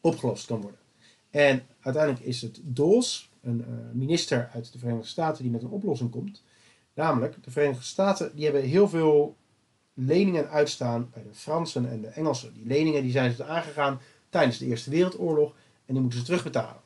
opgelost 0.02 0.46
kan 0.46 0.62
worden. 0.62 0.80
En 1.30 1.66
uiteindelijk 1.80 2.26
is 2.26 2.42
het 2.42 2.60
Dols, 2.64 3.30
een 3.42 3.60
uh, 3.60 3.66
minister 3.94 4.50
uit 4.54 4.72
de 4.72 4.80
Verenigde 4.80 5.08
Staten, 5.08 5.44
die 5.44 5.52
met 5.52 5.64
een 5.64 5.70
oplossing 5.70 6.12
komt. 6.12 6.42
Namelijk, 6.98 7.44
de 7.44 7.52
Verenigde 7.52 7.84
Staten 7.84 8.32
die 8.36 8.44
hebben 8.44 8.64
heel 8.64 8.90
veel 8.90 9.36
leningen 9.94 10.50
uitstaan 10.50 11.10
bij 11.14 11.24
de 11.24 11.34
Fransen 11.34 11.90
en 11.90 12.02
de 12.02 12.08
Engelsen. 12.08 12.54
Die 12.54 12.66
leningen 12.66 13.02
die 13.02 13.12
zijn 13.12 13.34
ze 13.34 13.46
aangegaan 13.46 14.00
tijdens 14.30 14.58
de 14.58 14.66
Eerste 14.66 14.90
Wereldoorlog 14.90 15.54
en 15.86 15.94
die 15.94 16.02
moeten 16.02 16.20
ze 16.20 16.26
terugbetalen. 16.26 16.82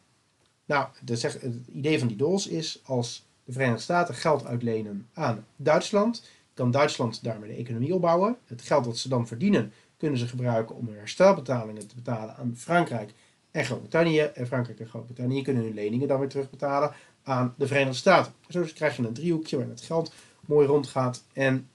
Nou, 0.65 0.87
het 1.05 1.43
idee 1.67 1.99
van 1.99 2.07
die 2.07 2.17
dols 2.17 2.47
is 2.47 2.81
als 2.83 3.25
de 3.43 3.51
Verenigde 3.51 3.81
Staten 3.81 4.15
geld 4.15 4.45
uitlenen 4.45 5.07
aan 5.13 5.45
Duitsland, 5.55 6.27
kan 6.53 6.71
Duitsland 6.71 7.23
daarmee 7.23 7.49
de 7.49 7.61
economie 7.61 7.93
opbouwen. 7.93 8.37
Het 8.45 8.61
geld 8.61 8.83
dat 8.83 8.97
ze 8.97 9.09
dan 9.09 9.27
verdienen 9.27 9.73
kunnen 9.97 10.19
ze 10.19 10.27
gebruiken 10.27 10.75
om 10.75 10.87
hun 10.87 10.97
herstelbetalingen 10.97 11.87
te 11.87 11.95
betalen 11.95 12.35
aan 12.35 12.53
Frankrijk 12.57 13.13
en 13.51 13.65
Groot-Brittannië. 13.65 14.19
En 14.19 14.47
Frankrijk 14.47 14.79
en 14.79 14.87
Groot-Brittannië 14.87 15.41
kunnen 15.41 15.63
hun 15.63 15.73
leningen 15.73 16.07
dan 16.07 16.19
weer 16.19 16.29
terugbetalen 16.29 16.93
aan 17.23 17.53
de 17.57 17.67
Verenigde 17.67 17.97
Staten. 17.97 18.33
Zo 18.49 18.65
krijg 18.73 18.95
je 18.95 19.03
een 19.03 19.13
driehoekje 19.13 19.55
waarin 19.55 19.75
het 19.75 19.85
geld 19.85 20.13
mooi 20.45 20.67
rondgaat. 20.67 21.23
En 21.33 21.69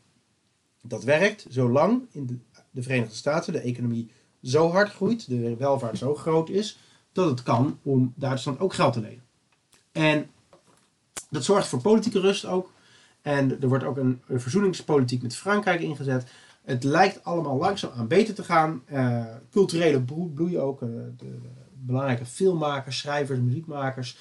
dat 0.82 1.04
werkt 1.04 1.46
zolang 1.48 2.02
in 2.10 2.26
de, 2.26 2.36
de 2.70 2.82
Verenigde 2.82 3.14
Staten 3.14 3.52
de 3.52 3.60
economie 3.60 4.10
zo 4.42 4.70
hard 4.70 4.90
groeit, 4.90 5.28
de 5.28 5.56
welvaart 5.56 5.98
zo 5.98 6.14
groot 6.14 6.48
is, 6.48 6.78
dat 7.12 7.30
het 7.30 7.42
kan 7.42 7.78
om 7.82 8.12
Duitsland 8.16 8.60
ook 8.60 8.74
geld 8.74 8.92
te 8.92 9.00
lenen. 9.00 9.22
En 9.92 10.30
dat 11.30 11.44
zorgt 11.44 11.68
voor 11.68 11.80
politieke 11.80 12.20
rust 12.20 12.44
ook. 12.44 12.72
En 13.22 13.60
er 13.60 13.68
wordt 13.68 13.84
ook 13.84 13.96
een, 13.96 14.22
verzoeningspolitiek 14.28 15.22
met 15.22 15.36
Frankrijk 15.36 15.80
ingezet. 15.80 16.26
Het 16.62 16.84
lijkt 16.84 17.24
allemaal 17.24 17.56
langzaam 17.56 17.90
aan 17.96 18.06
beter 18.06 18.34
te 18.34 18.44
gaan. 18.44 18.82
Uh, 18.92 19.24
culturele 19.50 20.02
bloei 20.02 20.58
ook. 20.58 20.82
Uh, 20.82 20.88
de, 20.88 21.14
de, 21.16 21.38
belangrijke 21.72 22.26
filmmakers, 22.26 22.98
schrijvers, 22.98 23.38
muziekmakers 23.38 24.16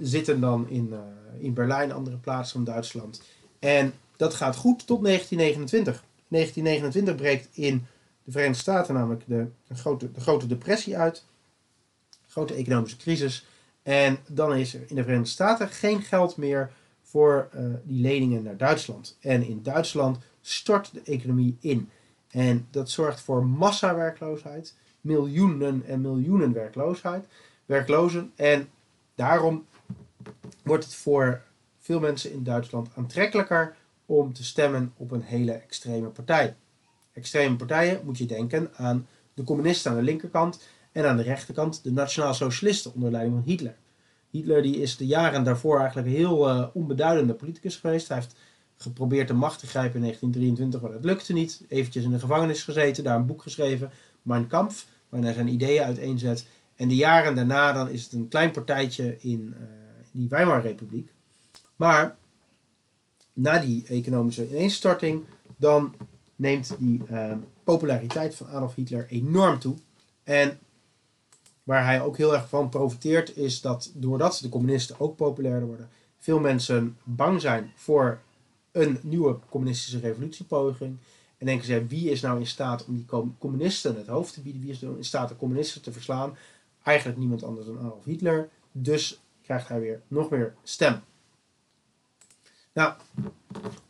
zitten 0.00 0.40
dan 0.40 0.68
in, 0.68 0.94
in 1.38 1.54
Berlijn, 1.54 1.92
andere 1.92 2.16
plaatsen 2.16 2.54
van 2.54 2.64
Duitsland. 2.64 3.22
En 3.58 3.92
dat 4.16 4.34
gaat 4.34 4.56
goed 4.56 4.86
tot 4.86 5.04
1929. 5.04 6.04
1929 6.28 7.14
breekt 7.14 7.48
in 7.52 7.86
de 8.24 8.30
Verenigde 8.30 8.60
Staten 8.60 8.94
namelijk 8.94 9.22
de, 9.26 9.46
grote, 9.74 10.12
de 10.12 10.20
grote 10.20 10.46
depressie 10.46 10.98
uit. 10.98 11.24
Grote 12.28 12.54
economische 12.54 12.96
crisis. 12.96 13.46
En 13.82 14.18
dan 14.26 14.54
is 14.54 14.74
er 14.74 14.84
in 14.86 14.96
de 14.96 15.02
Verenigde 15.02 15.30
Staten 15.30 15.68
geen 15.68 16.02
geld 16.02 16.36
meer 16.36 16.70
voor 17.02 17.48
uh, 17.54 17.64
die 17.84 18.00
leningen 18.00 18.42
naar 18.42 18.56
Duitsland. 18.56 19.16
En 19.20 19.42
in 19.42 19.62
Duitsland 19.62 20.18
stort 20.40 20.92
de 20.92 21.02
economie 21.04 21.56
in. 21.60 21.90
En 22.30 22.66
dat 22.70 22.90
zorgt 22.90 23.20
voor 23.20 23.46
massawerkloosheid, 23.46 24.74
miljoenen 25.00 25.82
en 25.86 26.00
miljoenen 26.00 26.52
werkloosheid, 26.52 27.26
werklozen. 27.66 28.32
En 28.36 28.68
daarom 29.22 29.66
wordt 30.62 30.84
het 30.84 30.94
voor 30.94 31.42
veel 31.78 32.00
mensen 32.00 32.32
in 32.32 32.42
Duitsland 32.42 32.88
aantrekkelijker 32.94 33.76
om 34.06 34.32
te 34.32 34.44
stemmen 34.44 34.92
op 34.96 35.10
een 35.10 35.22
hele 35.22 35.52
extreme 35.52 36.08
partij. 36.08 36.56
Extreme 37.12 37.56
partijen 37.56 38.00
moet 38.04 38.18
je 38.18 38.26
denken 38.26 38.70
aan 38.74 39.06
de 39.34 39.44
communisten 39.44 39.90
aan 39.90 39.96
de 39.96 40.02
linkerkant 40.02 40.62
en 40.92 41.08
aan 41.08 41.16
de 41.16 41.22
rechterkant 41.22 41.84
de 41.84 41.92
nationaal 41.92 42.34
socialisten 42.34 42.94
onder 42.94 43.10
leiding 43.10 43.34
van 43.36 43.44
Hitler. 43.44 43.76
Hitler 44.30 44.62
die 44.62 44.76
is 44.76 44.96
de 44.96 45.06
jaren 45.06 45.44
daarvoor 45.44 45.78
eigenlijk 45.78 46.08
een 46.08 46.14
heel 46.14 46.48
uh, 46.48 46.66
onbeduidende 46.72 47.34
politicus 47.34 47.76
geweest. 47.76 48.08
Hij 48.08 48.16
heeft 48.16 48.34
geprobeerd 48.76 49.28
de 49.28 49.34
macht 49.34 49.58
te 49.58 49.66
grijpen 49.66 49.94
in 49.94 50.00
1923, 50.00 50.80
maar 50.80 50.92
dat 50.92 51.04
lukte 51.04 51.32
niet. 51.32 51.64
Eventjes 51.68 52.04
in 52.04 52.10
de 52.10 52.18
gevangenis 52.18 52.62
gezeten, 52.62 53.04
daar 53.04 53.16
een 53.16 53.26
boek 53.26 53.42
geschreven, 53.42 53.90
Mein 54.22 54.46
Kampf, 54.46 54.86
waarin 55.08 55.28
hij 55.28 55.36
zijn 55.36 55.54
ideeën 55.54 55.82
uiteenzet. 55.82 56.46
En 56.82 56.88
de 56.88 56.94
jaren 56.94 57.34
daarna 57.34 57.72
dan 57.72 57.88
is 57.88 58.02
het 58.02 58.12
een 58.12 58.28
klein 58.28 58.50
partijtje 58.50 59.16
in 59.20 59.54
uh, 59.58 59.66
die 60.10 60.28
Weimarrepubliek. 60.28 61.12
Maar 61.76 62.16
na 63.32 63.58
die 63.58 63.84
economische 63.86 64.48
ineenstorting, 64.48 65.24
dan 65.56 65.94
neemt 66.36 66.74
die 66.78 67.02
uh, 67.10 67.32
populariteit 67.64 68.34
van 68.34 68.46
Adolf 68.46 68.74
Hitler 68.74 69.06
enorm 69.08 69.58
toe. 69.58 69.74
En 70.22 70.58
waar 71.62 71.84
hij 71.84 72.02
ook 72.02 72.16
heel 72.16 72.34
erg 72.34 72.48
van 72.48 72.68
profiteert, 72.68 73.36
is 73.36 73.60
dat 73.60 73.90
doordat 73.94 74.38
de 74.42 74.48
communisten 74.48 75.00
ook 75.00 75.16
populairder 75.16 75.68
worden, 75.68 75.88
veel 76.18 76.38
mensen 76.38 76.96
bang 77.04 77.40
zijn 77.40 77.72
voor 77.74 78.20
een 78.72 78.98
nieuwe 79.02 79.38
communistische 79.48 79.98
revolutiepoging. 79.98 80.96
En 81.38 81.46
denken 81.46 81.66
ze, 81.66 81.86
wie 81.86 82.10
is 82.10 82.20
nou 82.20 82.38
in 82.38 82.46
staat 82.46 82.84
om 82.84 82.94
die 82.94 83.34
communisten 83.38 83.96
het 83.96 84.06
hoofd 84.06 84.34
te 84.34 84.40
bieden? 84.40 84.62
Wie 84.62 84.70
is 84.70 84.80
nou 84.80 84.96
in 84.96 85.04
staat 85.04 85.28
de 85.28 85.36
communisten 85.36 85.82
te 85.82 85.92
verslaan? 85.92 86.36
Eigenlijk 86.82 87.18
niemand 87.18 87.42
anders 87.42 87.66
dan 87.66 87.78
Adolf 87.78 88.04
Hitler. 88.04 88.48
Dus 88.72 89.22
krijgt 89.42 89.68
hij 89.68 89.80
weer 89.80 90.00
nog 90.08 90.30
meer 90.30 90.54
stem. 90.62 91.00
Nou, 92.72 92.94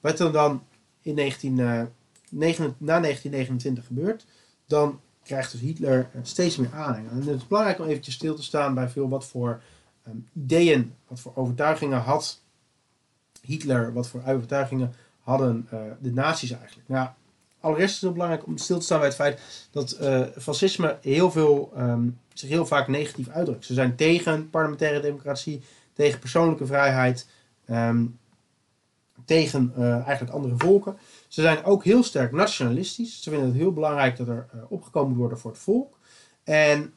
wat 0.01 0.21
er 0.21 0.33
dan 0.33 0.63
in 1.01 1.15
19, 1.15 1.59
uh, 1.59 1.83
9, 2.31 2.75
na 2.79 3.01
1929 3.01 3.87
gebeurt, 3.87 4.27
dan 4.67 5.01
krijgt 5.23 5.53
dus 5.53 5.61
Hitler 5.61 6.11
steeds 6.23 6.57
meer 6.57 6.75
aanhang. 6.75 7.11
En 7.11 7.17
het 7.17 7.27
is 7.27 7.47
belangrijk 7.47 7.79
om 7.79 7.87
eventjes 7.87 8.15
stil 8.15 8.35
te 8.35 8.43
staan 8.43 8.75
bij 8.75 8.89
veel 8.89 9.09
wat 9.09 9.27
voor 9.27 9.63
um, 10.09 10.29
ideeën, 10.33 10.95
wat 11.09 11.21
voor 11.21 11.33
overtuigingen 11.35 12.01
had 12.01 12.43
Hitler, 13.41 13.93
wat 13.93 14.09
voor 14.09 14.23
overtuigingen 14.27 14.95
hadden 15.21 15.69
uh, 15.73 15.81
de 16.01 16.13
nazi's 16.13 16.51
eigenlijk. 16.51 16.89
Nou, 16.89 17.09
allereerst 17.63 17.95
is 17.95 18.01
het 18.01 18.13
belangrijk 18.13 18.47
om 18.47 18.57
stil 18.57 18.79
te 18.79 18.85
staan 18.85 18.99
bij 18.99 19.07
het 19.07 19.17
feit 19.17 19.41
dat 19.71 19.99
uh, 20.01 20.27
fascisme 20.39 20.99
heel 21.01 21.31
veel, 21.31 21.73
um, 21.79 22.19
zich 22.35 22.49
heel 22.49 22.67
vaak 22.67 22.89
negatief 22.89 23.29
uitdrukt. 23.29 23.65
Ze 23.65 23.75
zijn 23.75 23.97
tegen 23.97 24.51
parlementaire 24.51 25.01
democratie, 25.01 25.63
tegen 25.93 26.19
persoonlijke 26.19 26.67
vrijheid, 26.67 27.29
um, 27.71 28.19
tegen 29.25 29.73
uh, 29.79 29.93
eigenlijk 29.93 30.31
andere 30.31 30.55
volken. 30.57 30.97
Ze 31.29 31.41
zijn 31.41 31.65
ook 31.65 31.85
heel 31.85 32.03
sterk 32.03 32.33
nationalistisch. 32.33 33.23
Ze 33.23 33.31
vinden 33.31 33.49
het 33.49 33.57
heel 33.57 33.73
belangrijk 33.73 34.17
dat 34.17 34.29
er 34.29 34.49
uh, 34.55 34.63
opgekomen 34.69 35.09
moet 35.09 35.19
worden 35.19 35.39
voor 35.39 35.51
het 35.51 35.61
volk. 35.61 35.99
En 36.45 36.95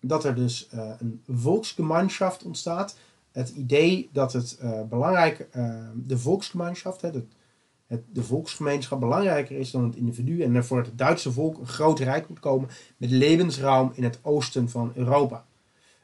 dat 0.00 0.24
er 0.24 0.34
dus 0.34 0.68
een 0.98 1.22
volksgemeinschaft 1.28 2.42
ontstaat. 2.42 2.96
Het 3.32 3.48
idee 3.48 4.10
dat 4.12 4.32
het 4.32 4.58
belangrijk, 4.88 5.48
de 5.94 6.18
volksgemeinschaft, 6.18 7.00
hè, 7.00 7.10
het, 7.92 8.02
de 8.12 8.22
volksgemeenschap 8.22 9.00
belangrijker 9.00 9.58
is 9.58 9.70
dan 9.70 9.84
het 9.84 9.96
individu. 9.96 10.42
En 10.42 10.54
er 10.54 10.64
voor 10.64 10.78
het 10.78 10.98
Duitse 10.98 11.32
volk 11.32 11.58
een 11.58 11.66
groot 11.66 11.98
rijk 11.98 12.28
moet 12.28 12.40
komen 12.40 12.68
met 12.96 13.10
levensruim 13.10 13.90
in 13.94 14.04
het 14.04 14.18
oosten 14.22 14.68
van 14.68 14.92
Europa. 14.94 15.44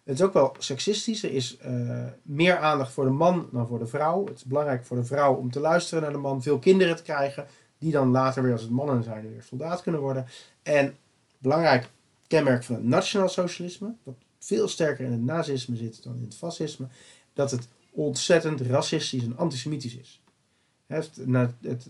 Het 0.04 0.18
is 0.18 0.24
ook 0.24 0.32
wel 0.32 0.54
seksistisch. 0.58 1.22
Er 1.22 1.32
is 1.32 1.58
uh, 1.66 2.04
meer 2.22 2.58
aandacht 2.58 2.92
voor 2.92 3.04
de 3.04 3.10
man 3.10 3.48
dan 3.52 3.66
voor 3.66 3.78
de 3.78 3.86
vrouw. 3.86 4.26
Het 4.26 4.36
is 4.36 4.44
belangrijk 4.44 4.84
voor 4.84 4.96
de 4.96 5.04
vrouw 5.04 5.34
om 5.34 5.50
te 5.50 5.60
luisteren 5.60 6.02
naar 6.02 6.12
de 6.12 6.18
man, 6.18 6.42
veel 6.42 6.58
kinderen 6.58 6.96
te 6.96 7.02
krijgen, 7.02 7.46
die 7.78 7.92
dan 7.92 8.10
later 8.10 8.42
weer 8.42 8.52
als 8.52 8.62
het 8.62 8.70
mannen 8.70 9.02
zijn 9.02 9.30
weer 9.30 9.42
soldaat 9.42 9.82
kunnen 9.82 10.00
worden. 10.00 10.26
En 10.62 10.96
belangrijk 11.38 11.90
kenmerk 12.26 12.64
van 12.64 12.74
het 12.74 12.84
nationaal 12.84 13.28
socialisme, 13.28 13.94
dat 14.04 14.14
veel 14.38 14.68
sterker 14.68 15.04
in 15.04 15.12
het 15.12 15.24
nazisme 15.24 15.76
zit 15.76 16.02
dan 16.02 16.16
in 16.16 16.24
het 16.24 16.36
fascisme, 16.36 16.86
dat 17.32 17.50
het 17.50 17.68
ontzettend 17.90 18.60
racistisch 18.60 19.22
en 19.22 19.36
antisemitisch 19.36 19.96
is. 19.96 20.20
Het, 20.88 21.10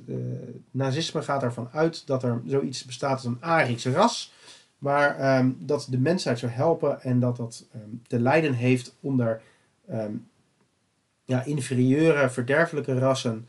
uh, 0.07 0.17
nazisme 0.71 1.23
gaat 1.23 1.43
ervan 1.43 1.69
uit 1.73 2.07
dat 2.07 2.23
er 2.23 2.43
zoiets 2.47 2.85
bestaat 2.85 3.13
als 3.13 3.25
een 3.25 3.43
Arisch 3.43 3.87
ras 3.87 4.33
maar 4.79 5.39
um, 5.39 5.57
dat 5.61 5.87
de 5.91 5.99
mensheid 5.99 6.39
zou 6.39 6.53
helpen 6.53 7.03
en 7.03 7.21
dat 7.21 7.37
dat 7.37 7.67
um, 7.75 8.03
te 8.07 8.21
lijden 8.21 8.53
heeft 8.53 8.97
onder 9.01 9.41
um, 9.91 10.29
ja, 11.25 11.45
inferieure, 11.45 12.31
verderfelijke 12.31 12.99
rassen, 12.99 13.49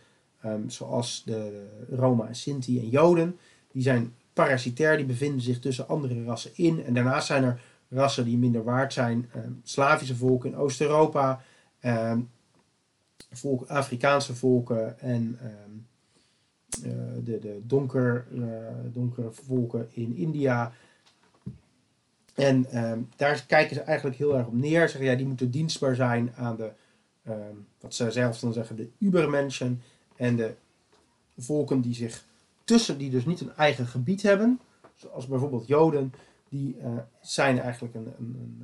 zoals 0.68 1.24
de 1.25 1.68
Roma 1.91 2.27
en 2.27 2.36
Sinti 2.36 2.79
en 2.79 2.89
Joden. 2.89 3.38
Die 3.72 3.82
zijn 3.82 4.13
parasitair, 4.34 4.98
die 4.98 5.06
bevinden 5.06 5.41
zich 5.41 5.60
tussen 5.60 5.88
andere 5.88 6.24
rassen 6.24 6.51
in. 6.56 6.86
En 6.86 6.94
daarnaast 6.94 7.27
zijn 7.27 7.44
er 7.44 7.62
rassen 7.89 8.25
die 8.25 8.38
minder 8.38 8.63
waard 8.63 8.94
zijn. 8.94 9.29
Slavische 9.63 10.15
volken 10.15 10.50
in 10.50 10.58
Oost-Europa, 10.58 11.41
volk, 13.31 13.65
Afrikaanse 13.65 14.36
volken 14.36 15.00
en 15.00 15.38
uh, 15.41 16.91
de, 17.24 17.39
de 17.39 17.62
donker, 17.63 18.27
uh, 18.31 18.45
donkere 18.91 19.31
volken 19.31 19.88
in 19.91 20.15
India. 20.15 20.74
En 22.36 22.86
um, 22.89 23.09
daar 23.15 23.45
kijken 23.45 23.75
ze 23.75 23.81
eigenlijk 23.81 24.17
heel 24.17 24.38
erg 24.38 24.48
op 24.48 24.53
neer. 24.53 24.89
Zeggen 24.89 25.09
ja, 25.09 25.15
die 25.15 25.25
moeten 25.25 25.51
dienstbaar 25.51 25.95
zijn 25.95 26.33
aan 26.36 26.55
de, 26.55 26.71
um, 27.27 27.67
wat 27.79 27.95
ze 27.95 28.12
zelf 28.12 28.39
dan 28.39 28.53
zeggen, 28.53 28.75
de 28.75 28.89
Ubermenschen. 28.98 29.81
En 30.15 30.36
de 30.36 30.55
volken 31.38 31.81
die 31.81 31.93
zich 31.93 32.25
tussen, 32.63 32.98
die 32.98 33.09
dus 33.09 33.25
niet 33.25 33.41
een 33.41 33.55
eigen 33.55 33.88
gebied 33.88 34.21
hebben. 34.21 34.59
Zoals 34.95 35.27
bijvoorbeeld 35.27 35.67
Joden, 35.67 36.13
die 36.50 36.75
uh, 36.77 36.98
zijn 37.21 37.59
eigenlijk 37.59 37.95
een, 37.95 38.13
een, 38.17 38.36
een 38.39 38.63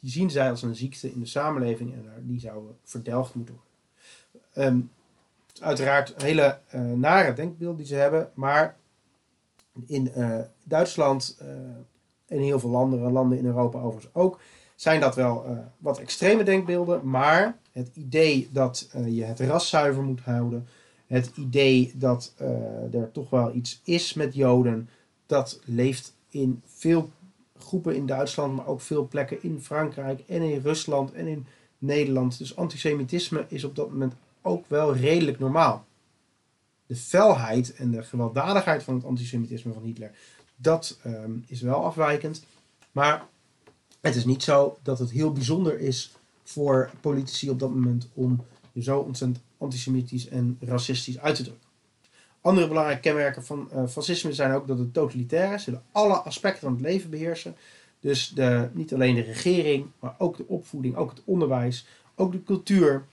die 0.00 0.10
zien 0.10 0.30
zij 0.30 0.50
als 0.50 0.62
een 0.62 0.76
ziekte 0.76 1.12
in 1.12 1.20
de 1.20 1.26
samenleving 1.26 1.92
en 1.92 2.26
die 2.26 2.40
zouden 2.40 2.76
verdelgd 2.82 3.34
moeten 3.34 3.54
worden. 3.54 3.65
Um, 4.58 4.90
uiteraard 5.60 6.22
hele 6.22 6.58
uh, 6.74 6.80
nare 6.92 7.32
denkbeeld 7.32 7.76
die 7.76 7.86
ze 7.86 7.94
hebben, 7.94 8.30
maar 8.34 8.76
in 9.86 10.12
Duitsland 10.62 11.38
en 12.26 12.38
heel 12.38 12.60
veel 12.60 12.76
andere 12.76 13.10
landen 13.10 13.38
in 13.38 13.46
Europa 13.46 13.78
overigens 13.78 14.14
ook, 14.14 14.40
zijn 14.74 15.00
dat 15.00 15.14
wel 15.14 15.46
wat 15.78 15.98
extreme 15.98 16.42
denkbeelden. 16.42 17.08
Maar 17.08 17.58
het 17.72 17.90
idee 17.94 18.48
dat 18.52 18.88
je 19.06 19.24
het 19.24 19.40
ras 19.40 19.68
zuiver 19.68 20.02
moet 20.02 20.20
houden, 20.20 20.68
het 21.06 21.30
idee 21.36 21.92
dat 21.94 22.34
er 22.92 23.10
toch 23.12 23.30
wel 23.30 23.54
iets 23.54 23.80
is 23.84 24.14
met 24.14 24.34
Joden, 24.34 24.88
dat 25.26 25.60
leeft 25.64 26.14
in 26.28 26.62
veel 26.64 27.10
groepen 27.58 27.96
in 27.96 28.06
Duitsland, 28.06 28.56
maar 28.56 28.66
ook 28.66 28.80
veel 28.80 29.08
plekken 29.08 29.42
in 29.42 29.60
Frankrijk 29.60 30.22
en 30.26 30.42
in 30.42 30.60
Rusland 30.60 31.12
en 31.12 31.26
in 31.26 31.46
Nederland. 31.78 32.38
Dus 32.38 32.56
antisemitisme 32.56 33.44
is 33.48 33.64
op 33.64 33.76
dat 33.76 33.90
moment 33.90 34.14
ook 34.46 34.68
wel 34.68 34.96
redelijk 34.96 35.38
normaal. 35.38 35.84
de 36.86 36.96
felheid 36.96 37.74
en 37.74 37.90
de 37.90 38.02
gewelddadigheid 38.02 38.82
van 38.82 38.94
het 38.94 39.04
antisemitisme 39.04 39.72
van 39.72 39.82
Hitler, 39.82 40.10
dat 40.56 40.98
ehm, 41.02 41.30
is 41.46 41.60
wel 41.60 41.84
afwijkend. 41.84 42.44
Maar 42.92 43.26
het 44.00 44.14
is 44.14 44.24
niet 44.24 44.42
zo 44.42 44.78
dat 44.82 44.98
het 44.98 45.10
heel 45.10 45.32
bijzonder 45.32 45.80
is 45.80 46.14
voor 46.44 46.90
politici 47.00 47.50
op 47.50 47.58
dat 47.58 47.70
moment 47.70 48.08
om 48.14 48.44
je 48.72 48.82
zo 48.82 48.98
ontzettend 48.98 49.44
antisemitisch 49.58 50.28
en 50.28 50.58
racistisch 50.60 51.18
uit 51.18 51.36
te 51.36 51.42
drukken. 51.42 51.68
Andere 52.40 52.68
belangrijke 52.68 53.00
kenmerken 53.00 53.44
van 53.44 53.68
uh, 53.74 53.86
fascisme 53.86 54.32
zijn 54.32 54.52
ook 54.52 54.66
dat 54.66 54.78
het 54.78 54.92
totalitair 54.92 55.54
is. 55.54 55.64
Ze 55.64 55.78
alle 55.92 56.14
aspecten 56.14 56.60
van 56.60 56.72
het 56.72 56.80
leven 56.80 57.10
beheersen. 57.10 57.56
Dus 58.00 58.28
de, 58.28 58.68
niet 58.72 58.94
alleen 58.94 59.14
de 59.14 59.20
regering, 59.20 59.86
maar 60.00 60.14
ook 60.18 60.36
de 60.36 60.46
opvoeding, 60.46 60.96
ook 60.96 61.10
het 61.10 61.22
onderwijs, 61.24 61.86
ook 62.14 62.32
de 62.32 62.42
cultuur, 62.42 63.04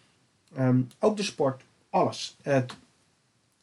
ehm, 0.56 0.82
ook 1.00 1.18
de 1.18 1.24
sport, 1.24 1.64
alles. 1.90 2.38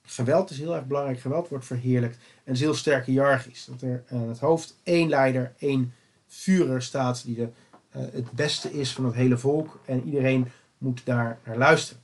Geweld 0.03 0.51
is 0.51 0.59
heel 0.59 0.75
erg 0.75 0.87
belangrijk. 0.87 1.21
Geweld 1.21 1.49
wordt 1.49 1.67
verheerlijkt 1.67 2.19
en 2.45 2.53
is 2.53 2.61
heel 2.61 2.75
sterk 2.75 3.07
hiërarchisch. 3.07 3.65
Dat 3.65 3.83
er 3.83 4.05
aan 4.09 4.29
het 4.29 4.39
hoofd 4.39 4.77
één 4.83 5.09
leider, 5.09 5.55
één 5.59 5.95
Führer 6.27 6.83
staat 6.83 7.25
die 7.25 7.35
de, 7.35 7.49
uh, 7.97 8.03
het 8.13 8.31
beste 8.31 8.73
is 8.73 8.93
van 8.93 9.05
het 9.05 9.15
hele 9.15 9.39
volk 9.39 9.79
en 9.85 10.05
iedereen 10.05 10.49
moet 10.79 11.01
daar 11.05 11.39
naar 11.45 11.57
luisteren. 11.57 12.03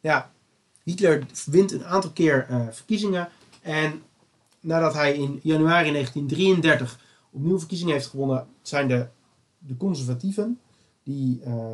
Ja, 0.00 0.30
Hitler 0.82 1.26
wint 1.46 1.72
een 1.72 1.84
aantal 1.84 2.10
keer 2.10 2.46
uh, 2.50 2.66
verkiezingen 2.70 3.28
en 3.62 4.02
nadat 4.60 4.94
hij 4.94 5.14
in 5.14 5.40
januari 5.42 5.90
1933 5.90 7.00
opnieuw 7.30 7.58
verkiezingen 7.58 7.92
heeft 7.92 8.06
gewonnen, 8.06 8.46
zijn 8.62 8.88
de, 8.88 9.06
de 9.58 9.76
conservatieven, 9.76 10.60
die 11.02 11.40
uh, 11.46 11.70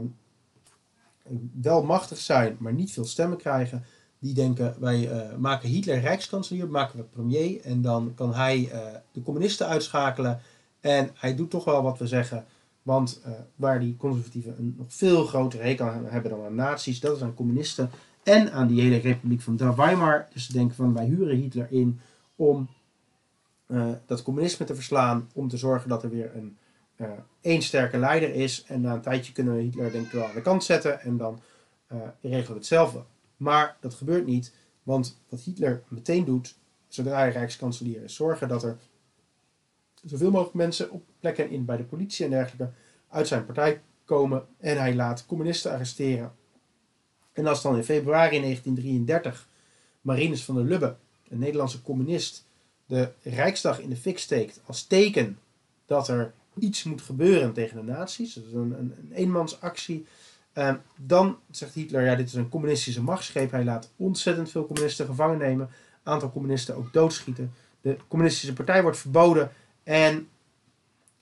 wel 1.60 1.82
machtig 1.82 2.18
zijn, 2.18 2.56
maar 2.58 2.72
niet 2.72 2.92
veel 2.92 3.04
stemmen 3.04 3.38
krijgen, 3.38 3.84
die 4.18 4.34
denken 4.34 4.74
wij 4.78 5.12
uh, 5.12 5.36
maken 5.36 5.68
Hitler 5.68 6.00
rijkskanselier, 6.00 6.68
maken 6.68 6.98
we 6.98 7.04
premier 7.04 7.60
en 7.60 7.82
dan 7.82 8.12
kan 8.14 8.34
hij 8.34 8.58
uh, 8.58 8.80
de 9.12 9.22
communisten 9.22 9.66
uitschakelen. 9.66 10.40
En 10.80 11.10
hij 11.14 11.34
doet 11.34 11.50
toch 11.50 11.64
wel 11.64 11.82
wat 11.82 11.98
we 11.98 12.06
zeggen, 12.06 12.44
want 12.82 13.22
uh, 13.26 13.32
waar 13.56 13.80
die 13.80 13.96
conservatieven 13.96 14.54
een 14.58 14.74
nog 14.78 14.86
veel 14.88 15.24
grotere 15.24 15.62
hekel 15.62 15.86
aan 15.86 16.04
hebben 16.04 16.30
dan 16.30 16.44
aan 16.44 16.54
nazi's, 16.54 17.00
dat 17.00 17.16
is 17.16 17.22
aan 17.22 17.34
communisten 17.34 17.90
en 18.22 18.52
aan 18.52 18.66
die 18.66 18.80
hele 18.80 18.96
republiek 18.96 19.40
van 19.40 19.76
Weimar. 19.76 20.28
Dus 20.32 20.46
ze 20.46 20.52
denken 20.52 20.76
van 20.76 20.94
wij 20.94 21.06
huren 21.06 21.36
Hitler 21.36 21.66
in 21.70 22.00
om 22.36 22.68
dat 24.06 24.22
communisme 24.22 24.66
te 24.66 24.74
verslaan, 24.74 25.28
om 25.32 25.48
te 25.48 25.56
zorgen 25.56 25.88
dat 25.88 26.02
er 26.02 26.10
weer 26.10 26.36
een 26.36 26.56
één 27.40 27.62
sterke 27.62 27.98
leider 27.98 28.34
is. 28.34 28.64
En 28.64 28.80
na 28.80 28.94
een 28.94 29.00
tijdje 29.00 29.32
kunnen 29.32 29.56
we 29.56 29.62
Hitler 29.62 29.92
denk 29.92 30.06
ik 30.06 30.12
wel 30.12 30.26
aan 30.26 30.34
de 30.34 30.42
kant 30.42 30.64
zetten 30.64 31.00
en 31.00 31.16
dan 31.16 31.40
regelen 32.20 32.46
we 32.46 32.52
het 32.52 32.66
zelf 32.66 32.92
wel. 32.92 33.06
Maar 33.36 33.76
dat 33.80 33.94
gebeurt 33.94 34.26
niet, 34.26 34.54
want 34.82 35.20
wat 35.28 35.40
Hitler 35.40 35.82
meteen 35.88 36.24
doet, 36.24 36.56
zodra 36.88 37.16
hij 37.16 37.30
rijkskanselier 37.30 38.02
is, 38.02 38.14
zorgen 38.14 38.48
dat 38.48 38.62
er 38.62 38.78
zoveel 40.04 40.30
mogelijk 40.30 40.54
mensen 40.54 40.90
op 40.90 41.02
plekken 41.20 41.50
in 41.50 41.64
bij 41.64 41.76
de 41.76 41.84
politie 41.84 42.24
en 42.24 42.30
dergelijke 42.30 42.72
uit 43.08 43.28
zijn 43.28 43.46
partij 43.46 43.82
komen 44.04 44.46
en 44.58 44.78
hij 44.78 44.94
laat 44.94 45.26
communisten 45.26 45.72
arresteren. 45.72 46.32
En 47.32 47.46
als 47.46 47.62
dan 47.62 47.76
in 47.76 47.84
februari 47.84 48.40
1933 48.40 49.48
Marinus 50.00 50.44
van 50.44 50.54
der 50.54 50.64
Lubbe, 50.64 50.96
een 51.28 51.38
Nederlandse 51.38 51.82
communist, 51.82 52.46
de 52.86 53.12
Rijksdag 53.22 53.80
in 53.80 53.88
de 53.88 53.96
fik 53.96 54.18
steekt 54.18 54.60
als 54.66 54.86
teken 54.86 55.38
dat 55.86 56.08
er 56.08 56.34
iets 56.60 56.82
moet 56.82 57.02
gebeuren 57.02 57.52
tegen 57.52 57.76
de 57.76 57.92
nazi's, 57.92 58.34
dat 58.34 58.44
is 58.44 58.52
een, 58.52 58.78
een, 58.78 58.94
een 59.00 59.12
eenmansactie, 59.12 60.06
Ehm, 60.52 60.76
dan 60.96 61.38
zegt 61.50 61.74
Hitler, 61.74 62.04
ja, 62.04 62.14
dit 62.14 62.26
is 62.26 62.34
een 62.34 62.48
communistische 62.48 63.02
machtsgreep. 63.02 63.50
Hij 63.50 63.64
laat 63.64 63.92
ontzettend 63.96 64.50
veel 64.50 64.66
communisten 64.66 65.06
gevangen 65.06 65.38
nemen. 65.38 65.66
Een 66.02 66.12
aantal 66.12 66.32
communisten 66.32 66.76
ook 66.76 66.92
doodschieten. 66.92 67.52
De 67.80 67.96
communistische 68.08 68.52
partij 68.52 68.82
wordt 68.82 68.98
verboden. 68.98 69.50
En 69.82 70.28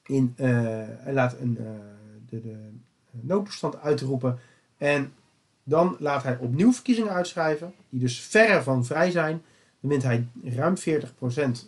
in, 0.07 0.35
uh, 0.37 0.47
hij 0.99 1.13
laat 1.13 1.37
een, 1.41 1.57
uh, 1.61 1.69
de, 2.29 2.41
de 2.41 2.57
noodtoestand 3.11 3.81
uitroepen. 3.81 4.39
En 4.77 5.13
dan 5.63 5.97
laat 5.99 6.23
hij 6.23 6.39
opnieuw 6.39 6.73
verkiezingen 6.73 7.13
uitschrijven. 7.13 7.75
Die 7.89 8.01
dus 8.01 8.21
verre 8.21 8.63
van 8.63 8.85
vrij 8.85 9.11
zijn. 9.11 9.43
Dan 9.81 9.91
wint 9.91 10.03
hij 10.03 10.27
ruim 10.43 10.75
40% 10.77 10.81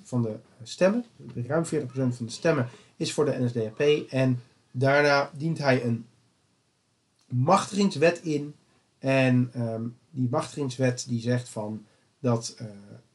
van 0.03 0.23
de 0.23 0.37
stemmen. 0.63 1.05
Ruim 1.35 1.65
40% 1.65 1.69
van 1.93 2.13
de 2.19 2.31
stemmen 2.31 2.69
is 3.01 3.13
voor 3.13 3.25
de 3.25 3.39
NSDAP. 3.39 3.81
En 4.11 4.43
daarna 4.71 5.31
dient 5.37 5.59
hij 5.59 5.85
een 5.85 6.07
machtigingswet 7.29 8.21
in. 8.23 8.55
En 8.99 9.51
ehm, 9.53 9.83
die 10.11 10.29
machtigingswet 10.31 11.05
die 11.09 11.21
zegt 11.21 11.49
van 11.49 11.85
dat 12.19 12.57
uh, 12.61 12.67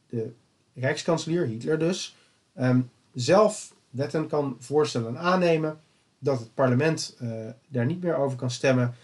de 0.06 0.32
Rijkskanselier, 0.74 1.46
Hitler 1.46 1.78
dus, 1.78 2.16
um, 2.56 2.90
zelf 3.14 3.74
wetten 3.90 4.28
kan 4.28 4.56
voorstellen 4.58 5.08
en 5.08 5.18
aannemen. 5.18 5.80
Dat 6.18 6.38
het 6.38 6.54
parlement 6.54 7.16
uh, 7.22 7.48
daar 7.68 7.86
niet 7.86 8.02
meer 8.02 8.16
over 8.16 8.38
kan 8.38 8.50
stemmen. 8.50 8.94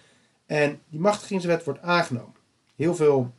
En 0.47 0.81
die 0.89 1.01
machtigingswet 1.01 1.65
wordt 1.65 1.81
aangenomen. 1.81 2.35
Heel 2.77 2.95
veel, 2.95 3.35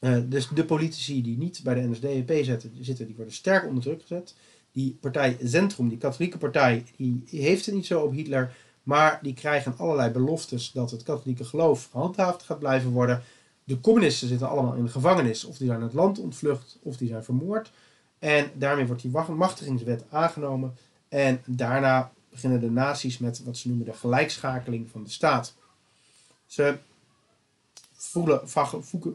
uh, 0.00 0.18
dus 0.24 0.48
de 0.48 0.64
politici 0.64 1.22
die 1.22 1.36
niet 1.36 1.60
bij 1.62 1.74
de 1.74 1.88
NSDAP 1.88 2.44
zitten, 2.44 2.72
zitten, 2.80 3.06
die 3.06 3.16
worden 3.16 3.34
sterk 3.34 3.66
onder 3.66 3.82
druk 3.82 4.00
gezet. 4.00 4.34
Die 4.74 4.96
partij 5.00 5.38
Centrum, 5.44 5.88
die 5.88 5.98
katholieke 5.98 6.38
partij, 6.38 6.84
die 6.96 7.22
heeft 7.26 7.66
het 7.66 7.74
niet 7.74 7.86
zo 7.86 8.00
op 8.00 8.12
Hitler. 8.12 8.54
Maar 8.82 9.18
die 9.22 9.34
krijgen 9.34 9.74
allerlei 9.78 10.10
beloftes 10.10 10.72
dat 10.72 10.90
het 10.90 11.02
katholieke 11.02 11.44
geloof 11.44 11.88
gehandhaafd 11.90 12.42
gaat 12.42 12.58
blijven 12.58 12.90
worden. 12.90 13.22
De 13.64 13.80
communisten 13.80 14.28
zitten 14.28 14.48
allemaal 14.48 14.74
in 14.74 14.84
de 14.84 14.90
gevangenis. 14.90 15.44
Of 15.44 15.56
die 15.56 15.66
zijn 15.66 15.82
het 15.82 15.92
land 15.92 16.18
ontvlucht, 16.18 16.78
of 16.82 16.96
die 16.96 17.08
zijn 17.08 17.24
vermoord. 17.24 17.70
En 18.18 18.50
daarmee 18.54 18.86
wordt 18.86 19.02
die 19.02 19.10
machtigingswet 19.10 20.04
aangenomen. 20.10 20.74
En 21.08 21.42
daarna 21.44 22.12
beginnen 22.30 22.60
de 22.60 22.70
nazi's 22.70 23.18
met 23.18 23.44
wat 23.44 23.56
ze 23.56 23.68
noemen 23.68 23.86
de 23.86 23.92
gelijkschakeling 23.92 24.90
van 24.90 25.04
de 25.04 25.10
staat. 25.10 25.54
Ze 26.46 26.78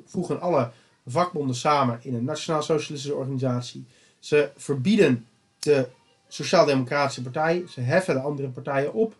voegen 0.05 0.41
alle 0.41 0.71
vakbonden 1.05 1.55
samen 1.55 1.99
in 2.01 2.13
een 2.13 2.23
nationaal-socialistische 2.23 3.15
organisatie. 3.15 3.85
Ze 4.19 4.51
verbieden 4.55 5.27
de 5.59 5.87
Sociaal-Democratische 6.27 7.21
Partij. 7.21 7.65
Ze 7.69 7.81
heffen 7.81 8.13
de 8.13 8.21
andere 8.21 8.49
partijen 8.49 8.93
op. 8.93 9.15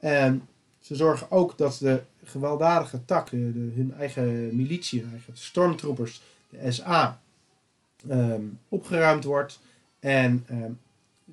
En 0.00 0.48
ze 0.80 0.94
zorgen 0.94 1.30
ook 1.30 1.58
dat 1.58 1.78
de 1.80 2.02
gewelddadige 2.24 3.04
tak, 3.04 3.30
de, 3.30 3.36
hun 3.74 3.94
eigen 3.98 4.56
militie, 4.56 5.04
eigen 5.10 5.36
stormtroopers, 5.36 6.22
de 6.48 6.72
SA, 6.72 7.20
ehm, 8.08 8.42
opgeruimd 8.68 9.24
wordt. 9.24 9.60
En 10.00 10.44
ehm, 10.48 10.72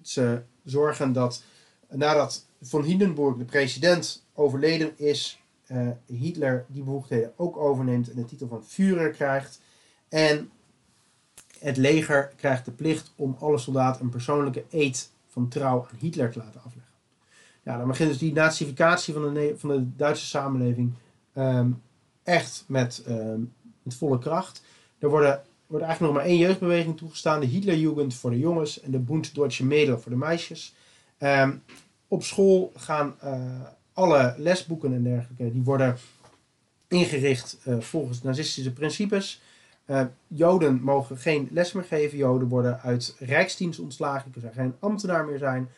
ze 0.01 0.41
zorgen 0.63 1.13
dat 1.13 1.43
nadat 1.89 2.45
von 2.61 2.83
Hindenburg, 2.83 3.37
de 3.37 3.45
president, 3.45 4.23
overleden 4.33 4.91
is, 4.95 5.41
uh, 5.71 5.89
Hitler 6.05 6.65
die 6.67 6.83
bevoegdheden 6.83 7.33
ook 7.35 7.57
overneemt 7.57 8.09
en 8.09 8.15
de 8.15 8.25
titel 8.25 8.47
van 8.47 8.65
Führer 8.65 9.09
krijgt. 9.09 9.61
En 10.09 10.51
het 11.63 11.77
leger 11.77 12.33
krijgt 12.35 12.65
de 12.65 12.71
plicht 12.71 13.13
om 13.15 13.35
alle 13.39 13.57
soldaten 13.57 14.01
een 14.01 14.09
persoonlijke 14.09 14.63
eed 14.69 15.11
van 15.27 15.47
trouw 15.47 15.87
aan 15.91 15.97
Hitler 15.99 16.31
te 16.31 16.39
laten 16.39 16.61
afleggen. 16.63 16.93
Ja, 17.63 17.77
dan 17.77 17.87
begint 17.87 18.09
dus 18.09 18.17
die 18.17 18.33
nazificatie 18.33 19.13
van 19.13 19.33
de, 19.33 19.53
van 19.57 19.69
de 19.69 19.95
Duitse 19.95 20.25
samenleving 20.25 20.93
ehm, 21.33 21.71
echt 22.23 22.63
met, 22.67 23.03
ehm, 23.07 23.39
met 23.83 23.95
volle 23.95 24.19
kracht. 24.19 24.61
Er 24.99 25.09
worden, 25.09 25.41
wordt 25.67 25.85
eigenlijk 25.85 26.13
nog 26.13 26.23
maar 26.23 26.31
één 26.31 26.39
jeugdbeweging 26.39 26.97
toegestaan. 26.97 27.39
De 27.39 27.45
Hitlerjugend 27.45 28.13
voor 28.13 28.29
de 28.29 28.39
jongens 28.39 28.81
en 28.81 28.91
de 28.91 28.99
Bund 28.99 29.35
Deutsche 29.35 29.65
Mädel 29.65 29.99
voor 29.99 30.11
de 30.11 30.17
meisjes. 30.17 30.75
Ehm, 31.17 31.55
op 32.07 32.23
school 32.23 32.71
gaan 32.75 33.15
uh, 33.23 33.61
alle 33.93 34.35
lesboeken 34.37 34.93
en 34.93 35.03
dergelijke, 35.03 35.51
die 35.51 35.63
worden 35.63 35.97
ingericht 36.87 37.57
uh, 37.67 37.79
volgens 37.79 38.21
nazistische 38.21 38.73
principes. 38.73 39.41
Uh, 39.87 40.01
Joden 40.27 40.81
mogen 40.81 41.17
geen 41.17 41.47
les 41.51 41.71
meer 41.71 41.83
geven. 41.83 42.17
Joden 42.17 42.47
worden 42.47 42.79
uit 42.81 43.15
rijksdienst 43.19 43.79
ontslagen. 43.79 44.31
Kunnen 44.31 44.53
geen 44.53 44.75
ambtenaar 44.79 45.25
meer 45.25 45.37
zijn 45.37 45.69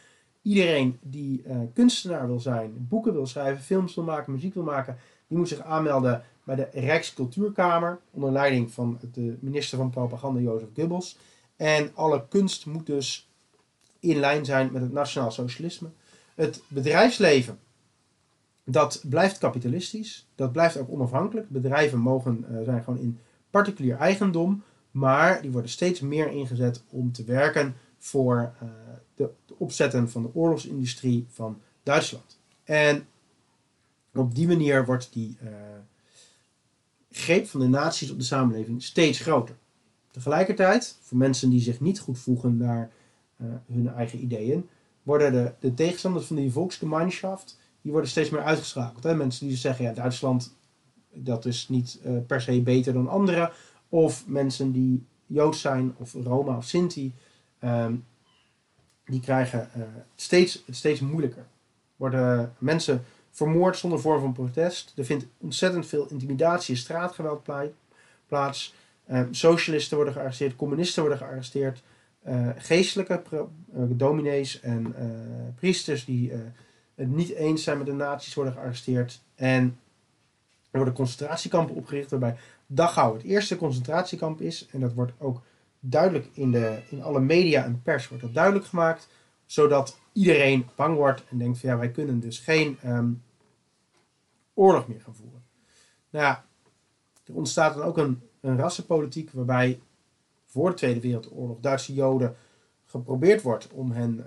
iedereen 0.46 1.00
die 1.02 1.44
uh, 1.48 1.58
kunstenaar 1.74 2.28
wil 2.28 2.40
zijn, 2.40 2.88
boeken 2.90 3.14
wil 3.14 3.28
schrijven, 3.28 3.64
films 3.64 3.96
wil 3.96 4.04
maken, 4.04 4.34
muziek 4.34 4.54
wil 4.54 4.64
maken, 4.64 4.98
die 5.28 5.38
moet 5.38 5.48
zich 5.48 5.62
aanmelden 5.62 6.24
bij 6.44 6.56
de 6.56 6.68
Rijkscultuurkamer 6.74 8.00
onder 8.12 8.32
leiding 8.32 8.72
van 8.72 9.00
de 9.12 9.38
minister 9.40 9.78
van 9.78 9.90
Propaganda 9.90 10.40
Jozef 10.40 10.68
Goebbels. 10.76 11.18
En 11.56 11.92
alle 11.94 12.26
kunst 12.30 12.66
moet 12.66 12.86
dus 12.86 13.30
in 14.00 14.20
lijn 14.20 14.46
zijn 14.46 14.72
met 14.72 14.82
het 14.82 14.92
nationaal 14.92 15.32
socialisme. 15.32 15.90
Het 16.36 16.64
bedrijfsleven, 16.68 17.60
dat 18.64 19.04
blijft 19.10 19.38
kapitalistisch, 19.38 20.28
dat 20.36 20.52
blijft 20.52 20.78
ook 20.78 20.92
onafhankelijk. 20.92 21.50
Bedrijven 21.50 22.00
mogen, 22.00 22.46
uh, 22.52 22.62
zijn 22.64 22.84
gewoon 22.84 23.00
in 23.00 23.20
particulier 23.56 23.98
eigendom, 23.98 24.64
maar 24.92 25.42
die 25.42 25.52
worden 25.52 25.72
steeds 25.72 26.00
meer 26.00 26.32
ingezet 26.32 26.84
om 26.90 27.12
te 27.12 27.24
werken 27.24 27.76
voor 27.98 28.54
uh, 28.64 28.70
de, 29.16 29.30
opzetten 29.58 30.10
van 30.10 30.22
de 30.22 30.30
oorlogsindustrie 30.34 31.26
van 31.30 31.62
Duitsland. 31.84 32.40
En 32.64 33.08
op 34.14 34.36
die 34.36 34.48
manier 34.48 34.86
wordt 34.86 35.14
die 35.14 35.38
uh, 35.44 35.50
greep 37.12 37.48
van 37.48 37.60
de 37.60 37.68
nazi's 37.68 38.12
op 38.12 38.18
de 38.18 38.24
samenleving 38.24 38.84
steeds 38.84 39.20
groter. 39.20 39.56
Tegelijkertijd, 40.12 40.98
voor 41.02 41.18
mensen 41.18 41.50
die 41.50 41.62
zich 41.62 41.80
niet 41.80 42.00
goed 42.00 42.20
voegen 42.20 42.58
naar 42.58 42.92
uh, 43.42 43.48
hun 43.68 43.88
eigen 43.88 44.22
ideeën, 44.24 44.70
worden 45.04 45.32
de, 45.32 45.54
de 45.60 45.74
tegenstanders 45.74 46.26
van 46.26 46.36
die 46.36 46.52
Volksgemeinschaft, 46.52 47.60
die 47.82 47.92
worden 47.92 48.10
steeds 48.10 48.30
meer 48.30 48.44
uitgeschakeld. 48.44 49.18
Mensen 49.18 49.48
die 49.48 49.58
zeggen, 49.58 49.86
ja, 49.86 49.94
Duitsland, 49.94 50.56
dat 51.16 51.46
is 51.46 51.70
niet 51.70 52.00
uh, 52.06 52.18
per 52.28 52.42
se 52.42 52.62
beter 52.62 52.94
dan 52.94 53.10
anderen. 53.10 53.52
Of 53.90 54.28
mensen 54.28 54.72
die 54.72 55.06
Joods 55.26 55.62
zijn, 55.62 55.96
of 55.98 56.14
Roma 56.14 56.58
of 56.58 56.66
Sinti, 56.66 57.14
um, 57.64 58.06
die 59.06 59.20
krijgen 59.20 59.70
uh, 59.78 59.84
steeds, 60.16 60.64
het 60.66 60.76
steeds 60.76 61.00
moeilijker. 61.00 61.46
Worden 61.96 62.54
mensen 62.58 63.04
vermoord 63.32 63.78
zonder 63.78 64.00
vorm 64.00 64.22
van 64.22 64.34
protest. 64.34 64.94
Er 64.96 65.06
vindt 65.06 65.26
ontzettend 65.38 65.86
veel 65.86 66.08
intimidatie 66.08 66.76
en 66.76 66.82
straatgeweld 66.82 67.50
plaats. 68.28 68.74
Uh, 69.08 69.22
socialisten 69.32 69.96
worden 69.96 70.14
gearresteerd, 70.14 70.56
communisten 70.56 71.02
worden 71.02 71.20
gearresteerd. 71.20 71.84
Uh, 72.28 72.50
geestelijke 72.58 73.22
dominees 73.74 74.60
en 74.60 74.96
priesters 75.56 76.06
die 76.06 76.32
het 76.96 77.16
niet 77.16 77.30
eens 77.30 77.64
zijn 77.64 77.78
met 77.78 77.86
de 77.86 77.94
nazi's 77.94 78.34
worden 78.34 78.54
gearresteerd. 78.54 79.22
En 79.36 79.78
er 80.76 80.82
worden 80.82 81.06
concentratiekampen 81.06 81.76
opgericht 81.76 82.10
waarbij 82.10 82.38
Dachau 82.68 83.14
het 83.14 83.24
eerste 83.24 83.56
concentratiekamp 83.56 84.42
is. 84.42 84.68
En 84.72 84.80
dat 84.80 84.94
wordt 84.94 85.12
ook 85.18 85.42
duidelijk 85.80 86.30
in, 86.34 86.52
de, 86.52 86.80
in 86.90 87.04
alle 87.04 87.20
media 87.20 87.64
en 87.64 87.82
pers 87.82 88.08
wordt 88.08 88.24
dat 88.24 88.34
duidelijk 88.34 88.66
gemaakt. 88.66 89.08
Zodat 89.46 89.98
iedereen 90.14 90.68
bang 90.76 90.96
wordt 90.96 91.24
en 91.30 91.38
denkt 91.38 91.60
van 91.60 91.70
ja, 91.70 91.78
wij 91.78 91.92
kunnen 91.92 92.20
dus 92.20 92.40
geen 92.40 92.78
um, 92.86 93.24
oorlog 94.54 94.88
meer 94.88 95.02
gaan 95.02 95.16
voeren. 95.16 95.44
Nou 96.10 96.26
ja, 96.26 96.46
er 97.26 97.36
ontstaat 97.36 97.76
dan 97.76 97.84
ook 97.84 97.98
een, 97.98 98.22
een 98.42 98.58
rassenpolitiek 98.58 99.32
waarbij 99.32 99.80
voor 100.46 100.70
de 100.70 100.76
Tweede 100.76 101.00
Wereldoorlog 101.00 101.60
Duitse 101.60 101.94
Joden 101.94 102.36
geprobeerd 102.86 103.42
wordt 103.42 103.68
om 103.72 103.92
hen 103.92 104.18
uh, 104.18 104.26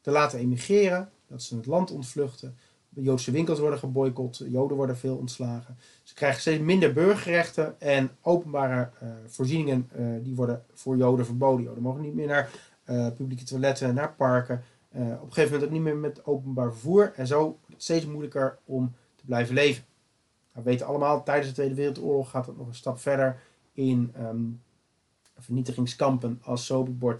te 0.00 0.10
laten 0.10 0.38
emigreren. 0.38 1.10
Dat 1.26 1.42
ze 1.42 1.56
het 1.56 1.66
land 1.66 1.90
ontvluchten. 1.90 2.56
Joodse 2.94 3.30
winkels 3.30 3.58
worden 3.58 3.78
geboycott, 3.78 4.42
Joden 4.48 4.76
worden 4.76 4.96
veel 4.96 5.16
ontslagen. 5.16 5.76
Ze 6.02 6.14
krijgen 6.14 6.40
steeds 6.40 6.62
minder 6.62 6.92
burgerrechten 6.92 7.80
en 7.80 8.10
openbare 8.20 8.90
uh, 9.02 9.08
voorzieningen 9.26 9.88
uh, 9.98 10.06
die 10.22 10.34
worden 10.34 10.64
voor 10.74 10.96
Joden 10.96 11.26
verboden. 11.26 11.64
Joden 11.64 11.82
mogen 11.82 12.02
niet 12.02 12.14
meer 12.14 12.26
naar 12.26 12.50
publieke 13.16 13.44
toiletten, 13.44 13.94
naar 13.94 14.14
parken. 14.14 14.64
op 14.92 14.98
een 15.00 15.32
gegeven 15.32 15.52
moment 15.52 15.64
ook 15.64 15.70
niet 15.70 15.82
meer 15.82 15.96
met 15.96 16.26
openbaar 16.26 16.72
vervoer. 16.72 17.12
En 17.16 17.26
zo 17.26 17.58
steeds 17.76 18.06
moeilijker 18.06 18.58
om 18.64 18.94
te 19.16 19.24
blijven 19.24 19.54
leven. 19.54 19.84
Nou, 20.52 20.64
we 20.64 20.70
weten 20.70 20.86
allemaal, 20.86 21.22
tijdens 21.22 21.48
de 21.48 21.54
Tweede 21.54 21.74
Wereldoorlog 21.74 22.30
gaat 22.30 22.46
het 22.46 22.56
nog 22.56 22.66
een 22.66 22.74
stap 22.74 22.98
verder 22.98 23.40
in 23.72 24.12
um, 24.18 24.60
vernietigingskampen 25.38 26.38
als 26.42 26.66
Sobibor, 26.66 27.16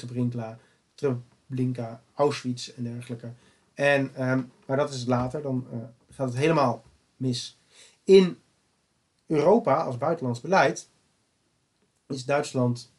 Treblinka, 0.95 2.03
Auschwitz 2.15 2.69
en 2.69 2.83
dergelijke. 2.83 3.33
En, 3.81 4.29
um, 4.31 4.53
maar 4.67 4.77
dat 4.77 4.91
is 4.91 5.05
later, 5.05 5.43
dan 5.43 5.67
uh, 5.73 5.79
gaat 6.11 6.29
het 6.29 6.37
helemaal 6.37 6.83
mis. 7.17 7.59
In 8.05 8.39
Europa, 9.27 9.83
als 9.83 9.99
buitenlands 9.99 10.41
beleid, 10.41 10.89
is 12.09 12.25
Duitsland 12.25 12.93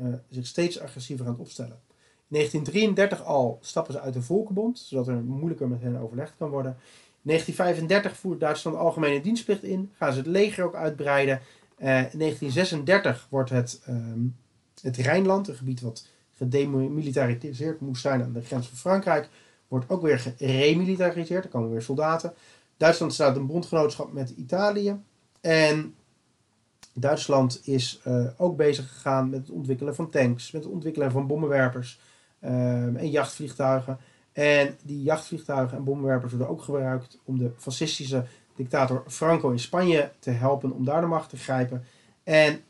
uh, 0.00 0.14
zich 0.28 0.46
steeds 0.46 0.80
agressiever 0.80 1.26
aan 1.26 1.32
het 1.32 1.40
opstellen. 1.40 1.80
In 2.28 2.38
1933 2.38 3.24
al 3.24 3.58
stappen 3.60 3.92
ze 3.92 4.00
uit 4.00 4.14
de 4.14 4.22
Volkenbond, 4.22 4.78
zodat 4.78 5.08
er 5.08 5.14
moeilijker 5.14 5.68
met 5.68 5.82
hen 5.82 5.96
overlegd 5.96 6.34
kan 6.38 6.50
worden. 6.50 6.76
1935 7.22 8.16
voert 8.16 8.40
Duitsland 8.40 8.76
algemene 8.76 9.20
dienstplicht 9.20 9.62
in. 9.62 9.90
Gaan 9.96 10.12
ze 10.12 10.18
het 10.18 10.26
leger 10.26 10.64
ook 10.64 10.74
uitbreiden. 10.74 11.40
Uh, 11.78 11.86
in 12.12 12.18
1936 12.18 13.26
wordt 13.30 13.50
het, 13.50 13.82
um, 13.88 14.36
het 14.82 14.96
Rijnland, 14.96 15.48
een 15.48 15.54
gebied 15.54 15.80
wat 15.80 16.06
gedemilitariseerd 16.36 17.80
moest 17.80 18.02
zijn 18.02 18.22
aan 18.22 18.32
de 18.32 18.42
grens 18.42 18.68
van 18.68 18.76
Frankrijk, 18.76 19.28
wordt 19.72 19.90
ook 19.90 20.02
weer 20.02 20.18
geremilitariseerd. 20.18 21.44
Er 21.44 21.50
komen 21.50 21.70
weer 21.70 21.82
soldaten. 21.82 22.32
Duitsland 22.76 23.12
staat 23.12 23.36
een 23.36 23.46
bondgenootschap 23.46 24.12
met 24.12 24.30
Italië. 24.30 24.96
En 25.40 25.94
Duitsland 26.94 27.60
is 27.64 28.00
uh, 28.06 28.26
ook 28.36 28.56
bezig 28.56 28.88
gegaan 28.88 29.30
met 29.30 29.40
het 29.40 29.50
ontwikkelen 29.50 29.94
van 29.94 30.10
tanks, 30.10 30.50
met 30.50 30.64
het 30.64 30.72
ontwikkelen 30.72 31.10
van 31.10 31.26
bommenwerpers 31.26 32.00
um, 32.44 32.96
en 32.96 33.10
jachtvliegtuigen. 33.10 33.98
En 34.32 34.76
die 34.82 35.02
jachtvliegtuigen 35.02 35.76
en 35.76 35.84
bommenwerpers 35.84 36.32
worden 36.32 36.50
ook 36.50 36.62
gebruikt 36.62 37.18
om 37.24 37.38
de 37.38 37.50
fascistische 37.56 38.24
dictator 38.56 39.04
Franco 39.06 39.50
in 39.50 39.58
Spanje 39.58 40.10
te 40.18 40.30
helpen 40.30 40.72
om 40.72 40.84
daar 40.84 41.00
de 41.00 41.06
macht 41.06 41.30
te 41.30 41.36
grijpen. 41.36 41.84
En 42.24 42.60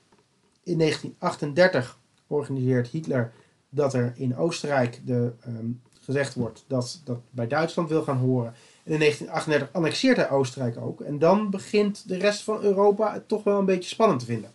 in 0.62 0.78
1938 0.78 1.98
organiseert 2.26 2.88
Hitler 2.88 3.32
dat 3.68 3.94
er 3.94 4.12
in 4.16 4.36
Oostenrijk 4.36 5.00
de, 5.04 5.32
um, 5.46 5.80
gezegd 6.04 6.34
wordt 6.34 6.64
dat 6.66 7.00
dat 7.04 7.20
bij 7.30 7.46
Duitsland 7.46 7.88
wil 7.88 8.02
gaan 8.02 8.16
horen. 8.16 8.54
En 8.84 8.92
in 8.92 8.98
1938 8.98 9.68
annexeert 9.72 10.16
hij 10.16 10.30
Oostenrijk 10.30 10.76
ook. 10.76 11.00
En 11.00 11.18
dan 11.18 11.50
begint 11.50 12.08
de 12.08 12.18
rest 12.18 12.42
van 12.42 12.62
Europa 12.62 13.12
het 13.12 13.28
toch 13.28 13.44
wel 13.44 13.58
een 13.58 13.64
beetje 13.64 13.88
spannend 13.88 14.20
te 14.20 14.26
vinden. 14.26 14.50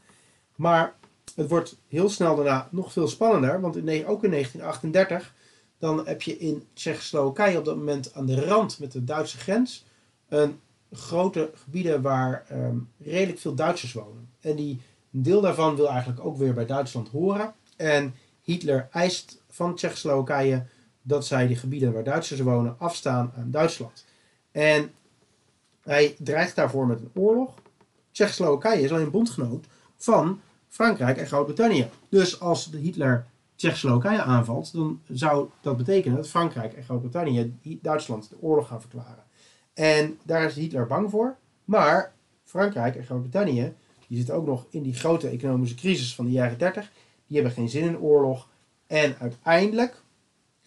Maar 0.56 0.94
het 1.36 1.50
wordt 1.50 1.78
heel 1.88 2.10
snel 2.10 2.36
daarna 2.36 2.68
nog 2.72 2.92
veel 2.92 3.08
spannender. 3.08 3.62
Want 3.62 3.76
in, 3.76 4.08
ook 4.08 4.24
in 4.24 4.32
1938 4.32 5.36
dan 5.80 6.08
heb 6.08 6.22
je 6.22 6.38
in 6.38 6.68
Tsjechoslowakije 6.74 7.58
op 7.58 7.66
dat 7.66 7.76
moment 7.76 8.14
aan 8.14 8.26
de 8.26 8.46
rand 8.46 8.80
met 8.80 8.92
de 8.92 9.04
Duitse 9.04 9.38
grens 9.38 9.86
een 10.28 10.60
grote 10.92 11.52
gebieden 11.56 12.02
waar 12.02 12.46
um, 12.52 12.90
redelijk 12.98 13.40
veel 13.40 13.56
Duitsers 13.56 13.94
wonen. 13.94 14.30
En 14.40 14.56
die, 14.56 14.82
een 15.14 15.22
deel 15.24 15.42
daarvan 15.42 15.76
wil 15.76 15.90
eigenlijk 15.90 16.26
ook 16.26 16.38
weer 16.38 16.54
bij 16.54 16.66
Duitsland 16.66 17.10
horen. 17.10 17.54
En 17.76 18.16
Hitler 18.42 18.88
eist 18.92 19.42
van 19.50 19.76
Tsjechoslowakije 19.76 20.66
dat 21.08 21.26
zij 21.26 21.48
die 21.48 21.56
gebieden 21.56 21.94
waar 21.94 22.04
Duitsers 22.04 22.40
wonen 22.40 22.76
afstaan 22.80 23.32
aan 23.38 23.52
Duitsland. 23.52 24.06
En 24.52 24.92
hij 25.84 26.16
dreigt 26.20 26.56
daarvoor 26.56 26.88
met 26.88 27.00
een 27.00 27.12
oorlog. 27.14 27.54
Tsjechoslowakije 28.12 28.82
is 28.82 28.92
alleen 28.92 29.12
bondgenoot 29.12 29.66
van 29.96 30.42
Frankrijk 30.68 31.18
en 31.18 31.28
Groot-Brittannië. 31.28 31.90
Dus 32.10 32.40
als 32.40 32.70
Hitler 32.72 33.26
Tsjechoslowakije 33.56 34.22
aanvalt, 34.22 34.74
dan 34.74 35.02
zou 35.08 35.50
dat 35.62 35.78
betekenen 35.78 36.18
dat 36.18 36.28
Frankrijk 36.28 36.74
en 36.74 36.84
Groot-Brittannië 36.84 37.54
Duitsland 37.82 38.30
de 38.30 38.42
oorlog 38.42 38.68
gaan 38.68 38.82
verklaren. 38.82 39.24
En 39.74 40.18
daar 40.24 40.44
is 40.44 40.56
Hitler 40.56 40.88
bang 40.88 41.10
voor. 41.10 41.36
Maar 41.66 42.14
Frankrijk 42.44 42.96
en 42.96 43.06
Groot-Brittannië, 43.06 43.74
die 44.08 44.18
zitten 44.18 44.36
ook 44.36 44.46
nog 44.46 44.66
in 44.70 44.84
die 44.84 44.94
grote 44.94 45.30
economische 45.30 45.76
crisis 45.76 46.16
van 46.16 46.26
de 46.26 46.32
jaren 46.32 46.58
30, 46.58 46.92
die 47.28 47.36
hebben 47.36 47.56
geen 47.56 47.70
zin 47.70 47.84
in 47.84 48.00
oorlog. 48.00 48.48
En 48.88 49.16
uiteindelijk 49.20 50.02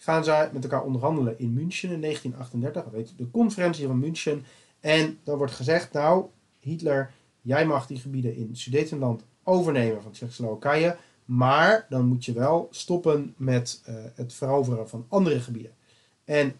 gaan 0.03 0.23
zij 0.23 0.49
met 0.53 0.63
elkaar 0.63 0.83
onderhandelen 0.83 1.39
in 1.39 1.53
München 1.53 1.91
in 1.91 2.01
1938, 2.01 2.83
dat 2.83 2.93
heet 2.93 3.17
de 3.17 3.31
conferentie 3.31 3.87
van 3.87 3.99
München. 3.99 4.45
En 4.79 5.19
dan 5.23 5.37
wordt 5.37 5.53
gezegd, 5.53 5.93
nou 5.93 6.25
Hitler, 6.59 7.11
jij 7.41 7.65
mag 7.65 7.87
die 7.87 7.99
gebieden 7.99 8.35
in 8.35 8.55
Sudetenland 8.55 9.23
overnemen 9.43 10.01
van 10.01 10.11
Tsjechoslowakije. 10.11 10.97
Maar 11.25 11.85
dan 11.89 12.05
moet 12.05 12.25
je 12.25 12.33
wel 12.33 12.67
stoppen 12.71 13.33
met 13.37 13.81
uh, 13.89 13.95
het 14.15 14.33
veroveren 14.33 14.89
van 14.89 15.05
andere 15.07 15.39
gebieden. 15.39 15.71
En 16.23 16.55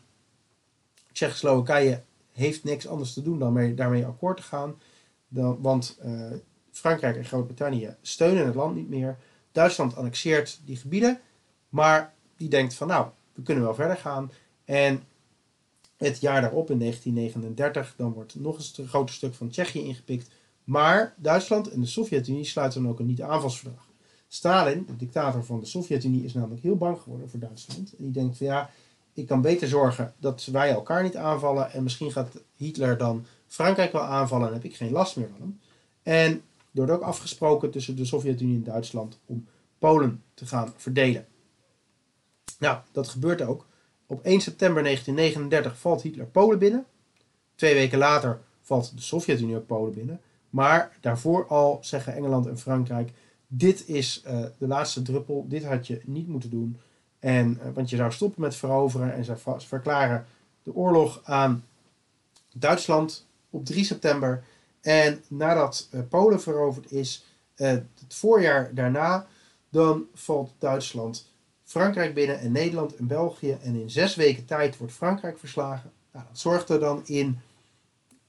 Tsjechoslowakije 1.11 2.03
heeft 2.31 2.63
niks 2.63 2.87
anders 2.87 3.13
te 3.13 3.21
doen 3.21 3.39
dan 3.39 3.53
mee, 3.53 3.73
daarmee 3.73 4.05
akkoord 4.05 4.37
te 4.37 4.43
gaan. 4.43 4.75
Dan, 5.27 5.61
want 5.61 5.99
uh, 6.05 6.31
Frankrijk 6.71 7.15
en 7.15 7.25
Groot-Brittannië 7.25 7.95
steunen 8.01 8.45
het 8.45 8.55
land 8.55 8.75
niet 8.75 8.89
meer. 8.89 9.17
Duitsland 9.51 9.95
annexeert 9.95 10.61
die 10.65 10.77
gebieden. 10.77 11.19
Maar 11.69 12.13
die 12.37 12.49
denkt 12.49 12.73
van 12.73 12.87
nou, 12.87 13.07
we 13.33 13.41
kunnen 13.41 13.63
wel 13.63 13.75
verder 13.75 13.97
gaan. 13.97 14.31
En 14.65 15.03
het 15.97 16.19
jaar 16.19 16.41
daarop, 16.41 16.69
in 16.69 16.79
1939, 16.79 17.93
dan 17.97 18.13
wordt 18.13 18.35
nog 18.35 18.57
eens 18.57 18.77
een 18.77 18.87
groot 18.87 19.09
stuk 19.09 19.33
van 19.33 19.49
Tsjechië 19.49 19.79
ingepikt. 19.79 20.29
Maar 20.63 21.13
Duitsland 21.17 21.69
en 21.69 21.81
de 21.81 21.87
Sovjet-Unie 21.87 22.45
sluiten 22.45 22.81
dan 22.81 22.91
ook 22.91 22.99
een 22.99 23.05
niet-aanvalsverdrag. 23.05 23.89
Stalin, 24.27 24.85
de 24.85 24.95
dictator 24.95 25.43
van 25.43 25.59
de 25.59 25.65
Sovjet-Unie, 25.65 26.23
is 26.23 26.33
namelijk 26.33 26.61
heel 26.61 26.75
bang 26.75 27.01
geworden 27.01 27.29
voor 27.29 27.39
Duitsland. 27.39 27.95
En 27.97 28.03
die 28.03 28.11
denkt 28.11 28.37
van 28.37 28.47
ja, 28.47 28.69
ik 29.13 29.27
kan 29.27 29.41
beter 29.41 29.67
zorgen 29.67 30.13
dat 30.17 30.45
wij 30.45 30.71
elkaar 30.71 31.03
niet 31.03 31.15
aanvallen. 31.15 31.71
En 31.71 31.83
misschien 31.83 32.11
gaat 32.11 32.41
Hitler 32.55 32.97
dan 32.97 33.25
Frankrijk 33.47 33.91
wel 33.91 34.01
aanvallen 34.01 34.47
en 34.47 34.53
heb 34.53 34.63
ik 34.63 34.75
geen 34.75 34.91
last 34.91 35.15
meer 35.15 35.29
van 35.29 35.39
hem. 35.39 35.59
En 36.03 36.31
er 36.31 36.41
wordt 36.71 36.91
ook 36.91 37.01
afgesproken 37.01 37.71
tussen 37.71 37.95
de 37.95 38.05
Sovjet-Unie 38.05 38.55
en 38.55 38.63
Duitsland 38.63 39.19
om 39.25 39.47
Polen 39.79 40.23
te 40.33 40.45
gaan 40.45 40.73
verdelen. 40.75 41.25
Nou, 42.59 42.77
dat 42.91 43.07
gebeurt 43.07 43.41
ook. 43.41 43.65
Op 44.05 44.21
1 44.23 44.41
september 44.41 44.83
1939 44.83 45.79
valt 45.79 46.01
Hitler 46.01 46.25
Polen 46.25 46.59
binnen. 46.59 46.85
Twee 47.55 47.73
weken 47.73 47.97
later 47.97 48.41
valt 48.61 48.95
de 48.95 49.01
Sovjet-Unie 49.01 49.55
ook 49.55 49.65
Polen 49.65 49.93
binnen. 49.93 50.21
Maar 50.49 50.97
daarvoor 51.01 51.47
al 51.47 51.77
zeggen 51.81 52.15
Engeland 52.15 52.47
en 52.47 52.57
Frankrijk: 52.57 53.11
dit 53.47 53.87
is 53.87 54.23
uh, 54.27 54.45
de 54.57 54.67
laatste 54.67 55.01
druppel, 55.01 55.45
dit 55.47 55.63
had 55.63 55.87
je 55.87 56.01
niet 56.05 56.27
moeten 56.27 56.49
doen. 56.49 56.79
En, 57.19 57.59
uh, 57.61 57.73
want 57.73 57.89
je 57.89 57.95
zou 57.95 58.11
stoppen 58.11 58.41
met 58.41 58.55
veroveren 58.55 59.13
en 59.13 59.23
ze 59.25 59.35
verklaren 59.57 60.25
de 60.63 60.75
oorlog 60.75 61.21
aan 61.23 61.65
Duitsland 62.53 63.27
op 63.49 63.65
3 63.65 63.83
september. 63.83 64.43
En 64.81 65.23
nadat 65.27 65.89
uh, 65.91 66.01
Polen 66.09 66.41
veroverd 66.41 66.91
is, 66.91 67.25
het 67.55 67.85
voorjaar 68.07 68.73
daarna, 68.73 69.27
dan 69.69 70.05
valt 70.13 70.53
Duitsland 70.57 71.30
Frankrijk 71.71 72.13
binnen 72.13 72.39
en 72.39 72.51
Nederland 72.51 72.95
en 72.95 73.07
België. 73.07 73.57
En 73.61 73.75
in 73.75 73.89
zes 73.89 74.15
weken 74.15 74.45
tijd 74.45 74.77
wordt 74.77 74.93
Frankrijk 74.93 75.39
verslagen. 75.39 75.91
Nou, 76.11 76.25
dat 76.27 76.39
zorgt 76.39 76.69
er 76.69 76.79
dan 76.79 77.01
in 77.05 77.39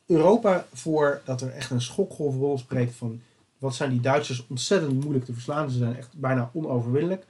Europa 0.07 0.66
voor 0.72 1.20
dat 1.24 1.40
er 1.40 1.50
echt 1.50 1.70
een 1.70 1.81
schokgolf 1.81 2.35
losbreekt 2.37 2.94
van 2.94 3.20
wat 3.59 3.74
zijn 3.74 3.90
die 3.90 4.00
Duitsers 4.00 4.46
ontzettend 4.48 5.02
moeilijk 5.02 5.24
te 5.24 5.33
verslaan. 5.33 5.70
Ze 5.70 5.78
zijn 5.78 5.96
echt 5.96 6.09
bijna 6.16 6.50
onoverwinnelijk. 6.52 7.24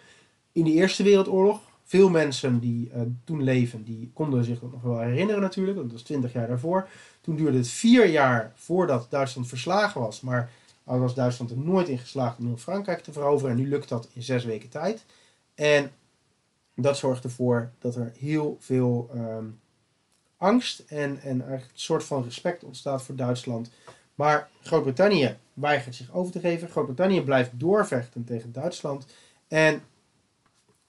In 0.53 0.65
de 0.65 0.71
Eerste 0.71 1.03
Wereldoorlog, 1.03 1.61
veel 1.85 2.11
mensen 2.11 2.59
die 2.59 2.91
uh, 2.95 3.01
toen 3.25 3.43
leven, 3.43 3.85
die 3.85 4.11
konden 4.15 4.45
zich 4.45 4.61
dat 4.61 4.73
nog 4.73 4.83
wel 4.83 4.99
herinneren 4.99 5.41
natuurlijk. 5.43 5.77
Dat 5.77 5.93
was 5.93 6.03
twintig 6.03 6.33
jaar 6.33 6.49
daarvoor. 6.49 6.89
Toen 7.21 7.37
duurde 7.37 7.59
het 7.59 7.69
vier 7.69 8.07
jaar 8.07 8.53
voordat 8.55 9.07
Duitsland 9.11 9.49
verslagen 9.49 10.01
was. 10.01 10.21
Maar 10.21 10.51
al 10.85 10.99
was 10.99 11.15
Duitsland 11.15 11.51
er 11.51 11.59
nooit 11.59 11.89
in 11.89 11.99
geslaagd 11.99 12.39
om 12.39 12.59
Frankrijk 12.59 13.03
te 13.03 13.13
veroveren. 13.13 13.57
En 13.57 13.63
nu 13.63 13.69
lukt 13.69 13.89
dat 13.89 14.09
in 14.13 14.23
zes 14.23 14.45
weken 14.45 14.69
tijd. 14.69 15.05
En 15.55 15.91
dat 16.75 16.97
zorgt 16.97 17.25
ervoor 17.25 17.71
dat 17.79 17.97
er 17.97 18.13
heel 18.19 18.57
veel 18.61 19.11
um, 19.15 19.61
angst 20.37 20.79
en, 20.79 21.21
en 21.21 21.53
een 21.53 21.61
soort 21.73 22.05
van 22.05 22.25
respect 22.25 22.65
ontstaat 22.65 23.03
voor 23.03 23.17
Duitsland. 23.17 23.71
Maar 24.15 24.49
Groot-Brittannië 24.63 25.37
weigert 25.55 25.95
zich 25.95 26.13
over 26.13 26.33
te 26.33 26.41
geven. 26.41 26.69
Groot-Brittannië 26.69 27.23
blijft 27.23 27.51
doorvechten 27.55 28.25
tegen 28.25 28.53
Duitsland. 28.53 29.07
En 29.49 29.83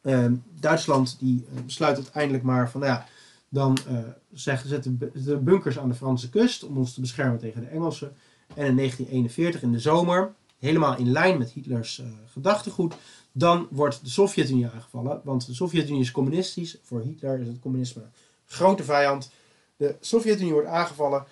um, 0.01 0.43
Duitsland 0.59 1.19
die 1.19 1.45
uh, 1.53 1.61
besluit 1.61 1.95
uiteindelijk 1.95 2.43
maar 2.43 2.69
van, 2.69 2.79
nou 2.79 2.93
ja, 2.93 3.05
dan 3.49 3.77
uh, 3.89 3.97
zetten 4.31 5.11
de 5.13 5.37
bunkers 5.37 5.79
aan 5.79 5.89
de 5.89 5.95
Franse 5.95 6.29
kust 6.29 6.63
om 6.63 6.77
ons 6.77 6.93
te 6.93 7.01
beschermen 7.01 7.39
tegen 7.39 7.61
de 7.61 7.67
Engelsen. 7.67 8.15
En 8.47 8.65
in 8.65 8.75
1941 8.75 9.61
in 9.61 9.71
de 9.71 9.79
zomer, 9.79 10.33
helemaal 10.63 10.97
in 10.97 11.11
lijn 11.11 11.37
met 11.37 11.51
Hitlers 11.51 11.99
uh, 11.99 12.07
gedachtegoed, 12.25 12.95
dan 13.31 13.67
wordt 13.69 14.03
de 14.03 14.09
Sovjet-Unie 14.09 14.67
aangevallen. 14.67 15.21
Want 15.23 15.45
de 15.45 15.53
Sovjet-Unie 15.53 16.01
is 16.01 16.11
communistisch. 16.11 16.77
Voor 16.81 17.01
Hitler 17.01 17.39
is 17.39 17.47
het 17.47 17.59
communisme 17.59 18.01
een 18.01 18.09
grote 18.45 18.83
vijand. 18.83 19.31
De 19.77 19.95
Sovjet-Unie 19.99 20.53
wordt 20.53 20.67
aangevallen. 20.67 21.25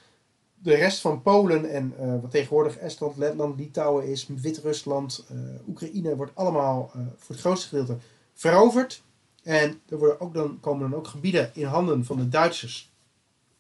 De 0.54 0.76
rest 0.76 1.00
van 1.00 1.22
Polen 1.22 1.70
en 1.70 1.94
uh, 2.00 2.22
wat 2.22 2.32
tegenwoordig 2.32 2.78
Estland, 2.78 3.18
Letland, 3.18 3.60
Litouwen 3.60 4.08
is, 4.08 4.28
Wit-Rusland, 4.28 5.26
uh, 5.32 5.68
Oekraïne, 5.68 6.16
wordt 6.16 6.36
allemaal 6.36 6.92
voor 7.18 7.36
het 7.36 7.44
grootste 7.44 7.68
gedeelte 7.68 7.98
veroverd. 8.34 9.04
En 9.44 9.82
er 9.90 9.98
worden 9.98 10.20
ook 10.20 10.34
dan, 10.34 10.60
komen 10.60 10.90
dan 10.90 11.00
ook 11.00 11.08
gebieden 11.08 11.52
in 11.54 11.66
handen 11.66 12.06
van 12.06 12.18
de 12.18 12.30
Duitsers, 12.30 12.92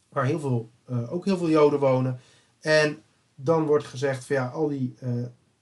waar 0.09 0.25
heel 0.25 0.39
veel, 0.39 0.69
ook 1.09 1.25
heel 1.25 1.37
veel 1.37 1.49
Joden 1.49 1.79
wonen. 1.79 2.19
En 2.59 3.01
dan 3.35 3.65
wordt 3.65 3.85
gezegd 3.85 4.25
van 4.25 4.35
ja, 4.35 4.47
al 4.47 4.67
die, 4.67 4.95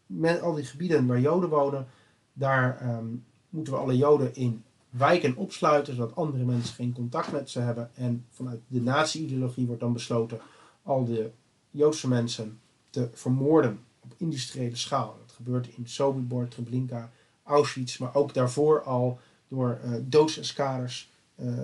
met, 0.09 0.41
al 0.41 0.53
die 0.53 0.65
gebieden 0.65 1.07
waar 1.07 1.19
Joden 1.19 1.49
wonen, 1.49 1.87
daar 2.33 2.95
um, 2.97 3.25
moeten 3.49 3.73
we 3.73 3.79
alle 3.79 3.97
Joden 3.97 4.35
in 4.35 4.63
wijken 4.89 5.35
opsluiten, 5.35 5.95
zodat 5.95 6.15
andere 6.15 6.45
mensen 6.45 6.75
geen 6.75 6.93
contact 6.93 7.31
met 7.31 7.49
ze 7.49 7.59
hebben. 7.59 7.89
En 7.95 8.25
vanuit 8.29 8.59
de 8.67 8.81
nazi-ideologie 8.81 9.65
wordt 9.65 9.81
dan 9.81 9.93
besloten 9.93 10.39
al 10.83 11.05
de 11.05 11.31
Joodse 11.71 12.07
mensen 12.07 12.59
te 12.89 13.09
vermoorden 13.13 13.79
op 13.99 14.13
industriële 14.17 14.75
schaal. 14.75 15.17
Dat 15.25 15.35
gebeurt 15.35 15.67
in 15.67 15.87
Sobibor, 15.87 16.47
Treblinka, 16.47 17.11
Auschwitz, 17.43 17.97
maar 17.97 18.15
ook 18.15 18.33
daarvoor 18.33 18.81
al 18.81 19.19
door 19.47 19.79
uh, 19.85 19.91
doodseskaders, 20.01 21.11
uh, 21.35 21.47
uh, 21.47 21.63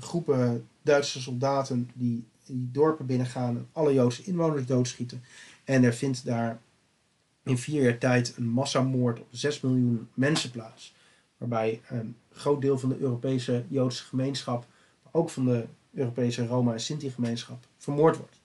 groepen 0.00 0.68
Duitse 0.82 1.20
soldaten 1.20 1.90
die, 1.94 2.24
die 2.46 2.68
dorpen 2.72 3.06
binnengaan 3.06 3.56
en 3.56 3.68
alle 3.72 3.94
Joodse 3.94 4.22
inwoners 4.22 4.66
doodschieten. 4.66 5.22
En 5.64 5.84
er 5.84 5.92
vindt 5.94 6.24
daar 6.24 6.60
in 7.44 7.58
vier 7.58 7.82
jaar 7.82 7.98
tijd 7.98 8.36
een 8.36 8.48
massamoord 8.48 9.20
op 9.20 9.26
6 9.30 9.60
miljoen 9.60 10.08
mensen 10.14 10.50
plaats. 10.50 10.94
Waarbij 11.36 11.82
een 11.88 12.16
groot 12.30 12.60
deel 12.60 12.78
van 12.78 12.88
de 12.88 12.98
Europese 12.98 13.64
Joodse 13.68 14.04
gemeenschap, 14.04 14.66
maar 15.02 15.12
ook 15.12 15.30
van 15.30 15.44
de 15.44 15.66
Europese 15.92 16.46
Roma- 16.46 16.72
en 16.72 16.80
Sinti-gemeenschap, 16.80 17.66
vermoord 17.78 18.16
wordt. 18.16 18.40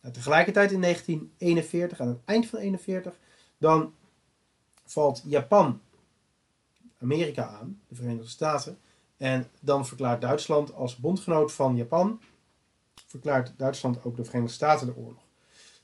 Nou, 0.00 0.14
tegelijkertijd 0.14 0.72
in 0.72 0.80
1941, 0.80 2.00
aan 2.00 2.08
het 2.08 2.20
eind 2.24 2.46
van 2.46 2.58
1941, 2.58 3.28
dan 3.58 3.94
valt 4.84 5.22
Japan 5.24 5.80
Amerika 6.98 7.46
aan, 7.46 7.80
de 7.88 7.94
Verenigde 7.94 8.28
Staten. 8.28 8.78
En 9.16 9.50
dan 9.60 9.86
verklaart 9.86 10.20
Duitsland 10.20 10.74
als 10.74 10.96
bondgenoot 10.96 11.52
van 11.52 11.76
Japan, 11.76 12.20
verklaart 13.06 13.52
Duitsland 13.56 14.04
ook 14.04 14.16
de 14.16 14.24
Verenigde 14.24 14.54
Staten 14.54 14.86
de 14.86 14.96
oorlog 14.96 15.22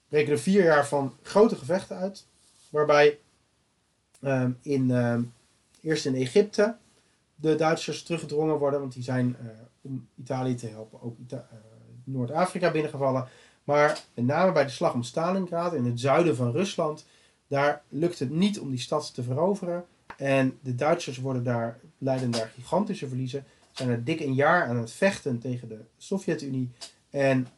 breken 0.08 0.32
er 0.32 0.38
vier 0.38 0.64
jaar 0.64 0.86
van 0.86 1.16
grote 1.22 1.56
gevechten 1.56 1.96
uit. 1.96 2.26
Waarbij 2.70 3.18
um, 4.20 4.58
in, 4.62 4.90
um, 4.90 5.32
eerst 5.80 6.06
in 6.06 6.14
Egypte 6.14 6.76
de 7.34 7.54
Duitsers 7.54 8.02
teruggedrongen 8.02 8.58
worden. 8.58 8.80
Want 8.80 8.92
die 8.92 9.02
zijn 9.02 9.36
uh, 9.42 9.48
om 9.80 10.08
Italië 10.14 10.54
te 10.54 10.66
helpen 10.66 11.02
ook 11.02 11.16
uh, 11.32 11.38
Noord-Afrika 12.04 12.70
binnengevallen. 12.70 13.28
Maar 13.64 14.00
met 14.14 14.26
name 14.26 14.52
bij 14.52 14.64
de 14.64 14.70
slag 14.70 14.94
om 14.94 15.02
Stalingrad 15.02 15.74
in 15.74 15.84
het 15.84 16.00
zuiden 16.00 16.36
van 16.36 16.52
Rusland. 16.52 17.06
Daar 17.46 17.82
lukt 17.88 18.18
het 18.18 18.30
niet 18.30 18.60
om 18.60 18.70
die 18.70 18.78
stad 18.78 19.14
te 19.14 19.22
veroveren. 19.22 19.84
En 20.16 20.58
de 20.62 20.74
Duitsers 20.74 21.18
worden 21.18 21.44
daar, 21.44 21.78
leiden 21.98 22.30
daar 22.30 22.52
gigantische 22.54 23.08
verliezen. 23.08 23.44
Zijn 23.72 23.88
er 23.88 24.04
dik 24.04 24.20
een 24.20 24.34
jaar 24.34 24.66
aan 24.66 24.76
het 24.76 24.92
vechten 24.92 25.38
tegen 25.38 25.68
de 25.68 25.78
Sovjet-Unie. 25.96 26.70
En 27.10 27.48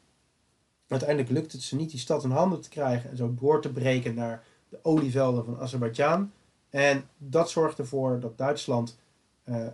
Uiteindelijk 0.90 1.31
lukt 1.31 1.53
het 1.53 1.62
ze 1.62 1.76
niet 1.76 1.90
die 1.90 1.98
stad 1.98 2.24
in 2.24 2.31
handen 2.31 2.61
te 2.61 2.68
krijgen 2.68 3.11
en 3.11 3.16
zo 3.16 3.35
door 3.38 3.62
te 3.62 3.72
breken 3.72 4.14
naar 4.14 4.44
de 4.68 4.79
olievelden 4.83 5.44
van 5.44 5.59
Azerbeidzjan. 5.59 6.33
En 6.70 7.09
dat 7.16 7.50
zorgt 7.50 7.79
ervoor 7.79 8.20
dat 8.20 8.38
Duitsland 8.38 8.98
uh, 9.44 9.66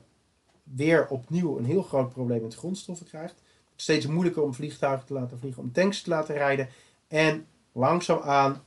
weer 0.62 1.08
opnieuw 1.08 1.58
een 1.58 1.64
heel 1.64 1.82
groot 1.82 2.12
probleem 2.12 2.42
met 2.42 2.54
grondstoffen 2.54 3.06
krijgt. 3.06 3.34
Het 3.72 3.82
steeds 3.82 4.06
moeilijker 4.06 4.42
om 4.42 4.54
vliegtuigen 4.54 5.06
te 5.06 5.12
laten 5.12 5.38
vliegen, 5.38 5.62
om 5.62 5.72
tanks 5.72 6.02
te 6.02 6.10
laten 6.10 6.34
rijden. 6.34 6.68
En 7.08 7.46
langzaamaan 7.72 8.62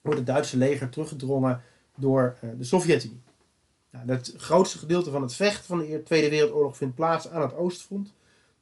wordt 0.00 0.18
het 0.18 0.26
Duitse 0.26 0.56
leger 0.56 0.88
teruggedrongen 0.88 1.62
door 1.96 2.36
uh, 2.44 2.50
de 2.58 2.64
Sovjet-Unie. 2.64 3.22
Nou, 3.90 4.10
het 4.10 4.34
grootste 4.36 4.78
gedeelte 4.78 5.10
van 5.10 5.22
het 5.22 5.34
vechten 5.34 5.64
van 5.64 5.78
de 5.78 6.02
Tweede 6.02 6.30
Wereldoorlog 6.30 6.76
vindt 6.76 6.94
plaats 6.94 7.28
aan 7.28 7.42
het 7.42 7.54
Oostfront. 7.54 8.12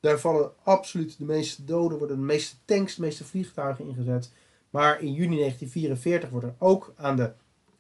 Daar 0.05 0.19
vallen 0.19 0.53
absoluut 0.63 1.19
de 1.19 1.25
meeste 1.25 1.65
doden, 1.65 1.99
worden 1.99 2.17
de 2.17 2.23
meeste 2.23 2.57
tanks, 2.65 2.95
de 2.95 3.01
meeste 3.01 3.25
vliegtuigen 3.25 3.85
ingezet. 3.85 4.33
Maar 4.71 5.01
in 5.01 5.13
juni 5.13 5.37
1944 5.37 6.31
wordt 6.31 6.47
er 6.47 6.55
ook 6.59 6.93
aan 6.97 7.17
de 7.17 7.33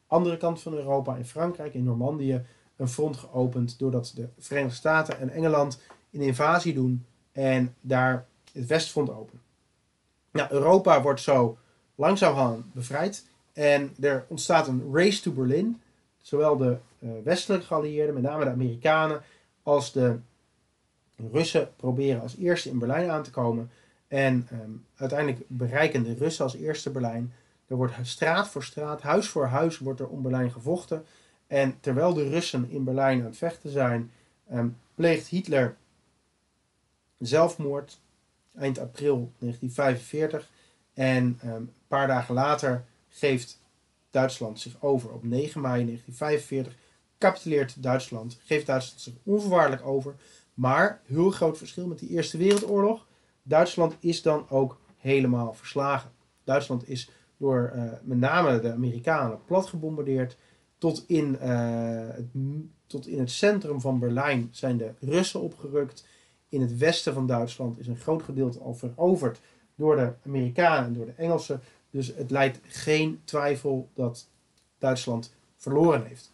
andere 0.07 0.37
kant 0.37 0.63
van 0.63 0.75
Europa, 0.75 1.17
in 1.17 1.25
Frankrijk, 1.25 1.75
in 1.75 1.85
Normandië, 1.85 2.45
een 2.77 2.89
front 2.89 3.17
geopend. 3.17 3.79
Doordat 3.79 4.13
de 4.15 4.29
Verenigde 4.39 4.77
Staten 4.77 5.21
en 5.21 5.31
Engeland 5.31 5.81
een 6.13 6.21
invasie 6.21 6.75
doen 6.75 7.07
en 7.33 7.75
daar 7.81 8.27
het 8.53 8.67
Westfront 8.67 9.11
openen. 9.11 9.43
Nou, 10.31 10.53
Europa 10.53 11.03
wordt 11.03 11.21
zo 11.21 11.59
langzaam 11.95 12.71
bevrijd. 12.73 13.27
En 13.53 13.95
er 14.01 14.25
ontstaat 14.29 14.69
een 14.69 14.91
race 14.93 15.23
to 15.23 15.33
Berlin. 15.33 15.81
Zowel 16.21 16.57
de 16.57 16.77
uh, 16.99 17.11
westelijke 17.25 17.67
geallieerden, 17.67 18.15
met 18.15 18.23
name 18.23 18.45
de 18.45 18.51
Amerikanen, 18.51 19.23
als 19.63 19.93
de 19.93 20.19
Russen 21.17 21.69
proberen 21.77 22.21
als 22.21 22.37
eerste 22.37 22.69
in 22.69 22.79
Berlijn 22.79 23.11
aan 23.11 23.23
te 23.23 23.31
komen. 23.31 23.71
En 24.09 24.49
um, 24.53 24.87
uiteindelijk 24.97 25.41
bereiken 25.47 26.03
de 26.03 26.15
Russen 26.15 26.45
als 26.45 26.57
eerste 26.57 26.91
Berlijn. 26.91 27.33
Er 27.67 27.77
wordt 27.77 27.95
straat 28.03 28.49
voor 28.49 28.65
straat, 28.65 29.03
huis 29.03 29.29
voor 29.29 29.47
huis 29.47 29.79
wordt 29.79 30.01
er 30.01 30.09
om 30.09 30.23
Berlijn 30.23 30.53
gevochten. 30.53 31.05
En 31.47 31.81
terwijl 31.81 32.15
de 32.15 32.29
Russen 32.29 32.71
in 32.71 32.85
Berlijn 32.85 33.21
aan 33.21 33.27
het 33.27 33.37
vechten 33.37 33.71
zijn, 33.71 34.11
um, 34.53 34.77
pleegt 34.95 35.27
Hitler 35.27 35.77
zelfmoord 37.19 38.01
eind 38.55 38.79
april 38.79 39.33
1945. 39.39 40.51
En 40.95 41.41
um, 41.45 41.51
een 41.51 41.73
paar 41.89 42.07
dagen 42.07 42.35
later 42.35 42.85
geeft 43.09 43.61
Duitsland 44.11 44.61
zich 44.61 44.83
over. 44.83 45.13
Op 45.13 45.25
9 45.25 45.61
mei 45.61 45.85
1945 45.85 46.75
capituleert 47.19 47.83
Duitsland, 47.83 48.39
geeft 48.45 48.67
Duitsland 48.67 49.01
zich 49.01 49.15
onvoorwaardelijk 49.23 49.87
over. 49.87 50.15
Maar, 50.55 51.01
heel 51.05 51.31
groot 51.31 51.59
verschil 51.59 51.87
met 51.87 51.99
die 51.99 52.09
Eerste 52.09 52.39
Wereldoorlog. 52.39 53.07
Duitsland 53.43 53.97
is 54.01 54.23
dan 54.23 54.49
ook 54.49 54.79
helemaal 54.97 55.55
verslagen. 55.55 56.11
Duitsland 56.45 56.89
is 56.89 57.11
door 57.37 57.73
uh, 57.75 57.83
met 58.03 58.19
name 58.19 58.61
de 58.61 58.73
Amerikanen 58.73 59.45
plat 59.45 59.67
gebombardeerd. 59.67 60.37
Tot 60.79 61.05
in, 61.07 61.39
uh, 61.43 62.09
het, 62.09 62.27
tot 62.87 63.07
in 63.07 63.19
het 63.19 63.31
centrum 63.31 63.81
van 63.81 63.99
Berlijn 63.99 64.49
zijn 64.51 64.77
de 64.77 64.93
Russen 65.01 65.41
opgerukt. 65.41 66.07
In 66.49 66.61
het 66.61 66.79
westen 66.79 67.15
van 67.15 67.27
Duitsland 67.27 67.79
is 67.79 67.87
een 67.87 67.97
groot 67.97 68.23
gedeelte 68.23 68.59
al 68.59 68.75
veroverd 68.75 69.41
door 69.75 69.97
de 69.97 70.13
Amerikanen 70.27 70.85
en 70.85 70.93
door 70.93 71.07
de 71.07 71.13
Engelsen. 71.17 71.61
Dus 71.91 72.15
het 72.15 72.31
leidt 72.31 72.61
geen 72.63 73.21
twijfel 73.25 73.89
dat 73.95 74.29
Duitsland 74.79 75.35
verloren 75.57 76.07
heeft. 76.07 76.33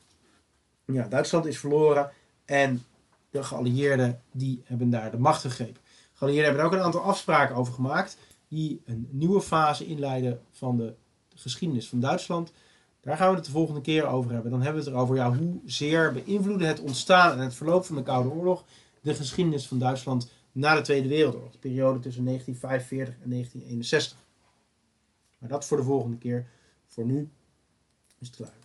Ja, 0.85 1.09
Duitsland 1.09 1.46
is 1.46 1.59
verloren 1.59 2.11
en 2.44 2.83
de 3.31 3.43
geallieerden 3.43 4.23
die 4.33 4.62
hebben 4.64 4.90
daar 4.90 5.11
de 5.11 5.19
macht 5.19 5.40
gegrepen. 5.40 5.83
De 5.83 6.16
geallieerden 6.27 6.51
hebben 6.51 6.71
er 6.71 6.73
ook 6.73 6.79
een 6.79 6.87
aantal 6.87 7.11
afspraken 7.11 7.57
over 7.57 7.73
gemaakt. 7.73 8.16
die 8.49 8.83
een 8.85 9.09
nieuwe 9.11 9.40
fase 9.40 9.87
inleiden 9.87 10.40
van 10.51 10.77
de 10.77 10.95
geschiedenis 11.35 11.88
van 11.88 12.01
Duitsland. 12.01 12.53
Daar 13.01 13.16
gaan 13.16 13.31
we 13.31 13.37
het 13.37 13.45
de 13.45 13.51
volgende 13.51 13.81
keer 13.81 14.07
over 14.07 14.33
hebben. 14.33 14.51
Dan 14.51 14.62
hebben 14.62 14.83
we 14.83 14.88
het 14.88 14.97
erover 14.97 15.16
ja, 15.16 15.35
hoe 15.35 15.61
zeer 15.64 16.12
beïnvloedde 16.12 16.66
het 16.66 16.81
ontstaan 16.81 17.33
en 17.33 17.38
het 17.38 17.55
verloop 17.55 17.85
van 17.85 17.97
de 17.97 18.03
Koude 18.03 18.31
Oorlog 18.31 18.64
de 19.01 19.14
geschiedenis 19.14 19.69
van 19.69 19.79
Duitsland 19.79 20.31
na 20.53 20.75
de 20.75 20.81
Tweede 20.81 21.09
Wereldoorlog. 21.09 21.53
De 21.53 21.59
periode 21.59 21.99
tussen 21.99 22.25
1945 22.25 23.14
en 23.23 23.31
1961. 23.31 24.19
Maar 25.38 25.49
dat 25.49 25.64
voor 25.64 25.77
de 25.77 25.83
volgende 25.83 26.19
keer. 26.19 26.49
Voor 26.87 27.05
nu 27.05 27.31
is 28.19 28.27
het 28.27 28.37
klaar. 28.37 28.60